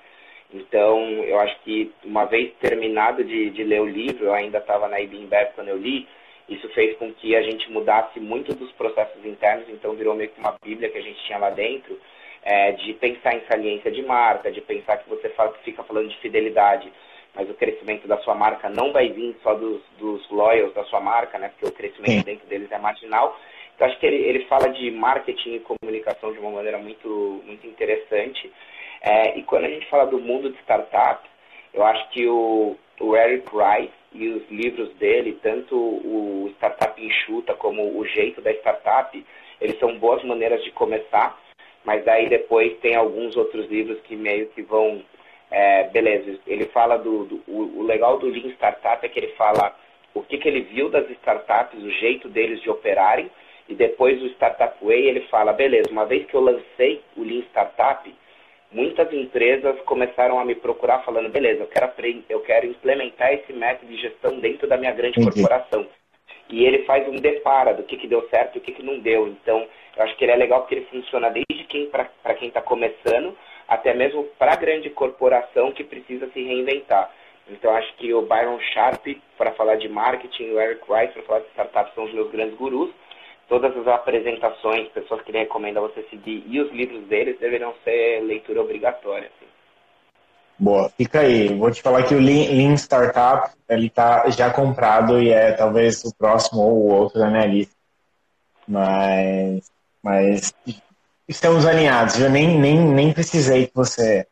[0.53, 4.87] Então, eu acho que uma vez terminado de, de ler o livro, eu ainda estava
[4.87, 6.07] na IBM quando eu li,
[6.47, 10.39] isso fez com que a gente mudasse muito dos processos internos, então virou meio que
[10.39, 11.99] uma bíblia que a gente tinha lá dentro,
[12.43, 16.17] é, de pensar em saliência de marca, de pensar que você fala, fica falando de
[16.17, 16.91] fidelidade
[17.35, 20.99] mas o crescimento da sua marca não vai vir só dos, dos loyals da sua
[20.99, 21.49] marca, né?
[21.49, 22.23] Porque o crescimento Sim.
[22.23, 23.37] dentro deles é marginal.
[23.75, 27.65] Então acho que ele, ele fala de marketing e comunicação de uma maneira muito, muito
[27.65, 28.51] interessante.
[29.01, 31.29] É, e quando a gente fala do mundo de startups,
[31.73, 37.55] eu acho que o, o Eric Rice e os livros dele, tanto o Startup Enxuta
[37.55, 39.25] como o Jeito da Startup,
[39.59, 41.39] eles são boas maneiras de começar,
[41.83, 45.03] mas daí depois tem alguns outros livros que meio que vão
[45.53, 49.33] é, beleza, ele fala do, do o, o, legal do Lean Startup é que ele
[49.37, 49.75] fala
[50.11, 53.29] o que, que ele viu das startups, o jeito deles de operarem,
[53.69, 57.43] e depois o Startup Way ele fala, beleza, uma vez que eu lancei o Lean
[57.51, 58.11] Startup,
[58.71, 61.91] muitas empresas começaram a me procurar falando, beleza, eu quero,
[62.29, 65.39] eu quero implementar esse método de gestão dentro da minha grande Entendi.
[65.39, 65.85] corporação.
[66.49, 68.99] E ele faz um depara do que, que deu certo e o que, que não
[68.99, 69.27] deu.
[69.27, 72.61] Então, eu acho que ele é legal porque ele funciona desde quem para quem está
[72.61, 73.37] começando,
[73.67, 77.09] até mesmo para a grande corporação que precisa se reinventar.
[77.49, 79.05] Então, acho que o Byron Sharp,
[79.37, 82.57] para falar de marketing, o Eric Rice, para falar de startups, são os meus grandes
[82.57, 82.91] gurus.
[83.49, 88.21] Todas as apresentações, pessoas que ele recomenda você seguir e os livros deles deveriam ser
[88.21, 89.27] leitura obrigatória.
[89.27, 89.51] Assim.
[90.57, 91.53] Boa, fica aí.
[91.53, 96.15] Vou te falar que o Lean, Startup ele está já comprado e é talvez o
[96.15, 97.75] próximo ou o outro da minha lista.
[98.65, 99.69] Mas,
[100.01, 100.53] mas
[101.27, 102.19] estamos alinhados.
[102.19, 104.27] Eu nem, nem, nem precisei que você,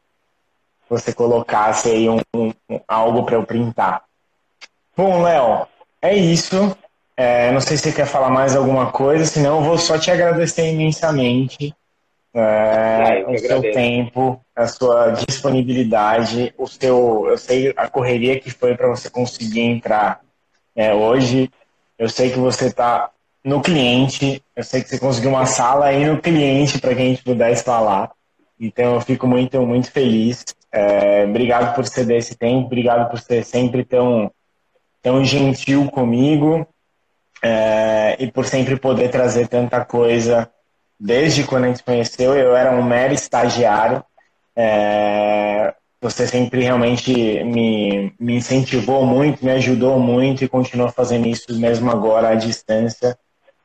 [0.90, 2.54] você colocasse aí um, um
[2.88, 4.04] algo para eu printar.
[4.96, 5.68] Bom, Léo,
[6.02, 6.76] é isso.
[7.16, 10.10] É, não sei se você quer falar mais alguma coisa, senão eu vou só te
[10.10, 11.76] agradecer imensamente
[12.34, 18.76] é, o seu tempo, a sua disponibilidade, o seu, eu sei a correria que foi
[18.76, 20.22] para você conseguir entrar
[20.76, 21.52] é, hoje.
[21.98, 23.12] Eu sei que você está
[23.44, 27.06] no cliente, eu sei que você conseguiu uma sala aí no cliente para que a
[27.06, 28.12] gente pudesse falar.
[28.60, 30.46] Então eu fico muito, muito feliz.
[30.72, 34.32] É, obrigado por ceder esse tempo, obrigado por ser sempre tão,
[35.02, 36.66] tão gentil comigo
[37.44, 40.50] é, e por sempre poder trazer tanta coisa.
[41.00, 44.04] Desde quando a gente conheceu, eu era um mero estagiário.
[44.56, 51.60] É, você sempre realmente me, me incentivou muito, me ajudou muito e continua fazendo isso
[51.60, 53.18] mesmo agora à distância.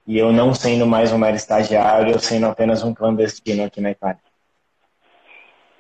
[0.07, 3.91] E eu não sendo mais um mero estagiário, eu sendo apenas um clandestino aqui na
[3.91, 4.21] Itália.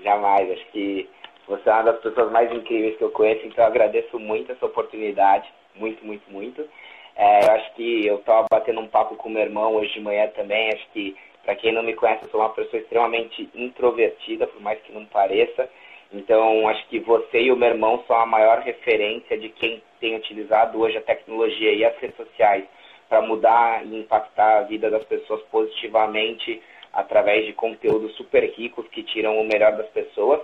[0.02, 0.50] Jamais.
[0.50, 1.08] Acho que
[1.46, 4.66] você é uma das pessoas mais incríveis que eu conheço, então eu agradeço muito essa
[4.66, 5.48] oportunidade.
[5.76, 6.68] Muito, muito, muito.
[7.14, 10.26] É, eu acho que eu estava batendo um papo com meu irmão hoje de manhã
[10.34, 10.70] também.
[10.70, 14.80] Acho que, para quem não me conhece, eu sou uma pessoa extremamente introvertida, por mais
[14.82, 15.70] que não pareça.
[16.12, 20.16] Então, acho que você e o meu irmão são a maior referência de quem tem
[20.16, 22.64] utilizado hoje a tecnologia e as redes sociais
[23.09, 29.02] para mudar e impactar a vida das pessoas positivamente através de conteúdos super ricos que
[29.02, 30.40] tiram o melhor das pessoas.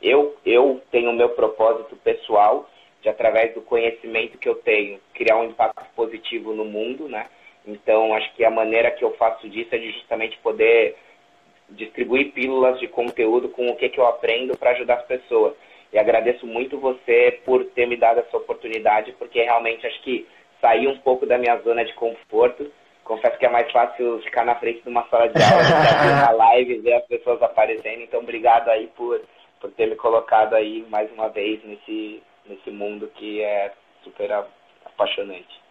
[0.00, 2.68] Eu, eu tenho o meu propósito pessoal
[3.02, 7.26] de através do conhecimento que eu tenho, criar um impacto positivo no mundo, né?
[7.66, 10.96] Então, acho que a maneira que eu faço disso é de justamente poder
[11.70, 15.54] distribuir pílulas de conteúdo com o que, que eu aprendo para ajudar as pessoas.
[15.92, 20.26] E agradeço muito você por ter me dado essa oportunidade, porque realmente acho que
[20.60, 22.70] sair um pouco da minha zona de conforto.
[23.04, 26.74] Confesso que é mais fácil ficar na frente de uma sala de aula, uma live
[26.74, 28.02] e ver as pessoas aparecendo.
[28.02, 29.20] Então, obrigado aí por,
[29.60, 34.30] por ter me colocado aí mais uma vez nesse, nesse mundo que é super
[34.84, 35.65] apaixonante.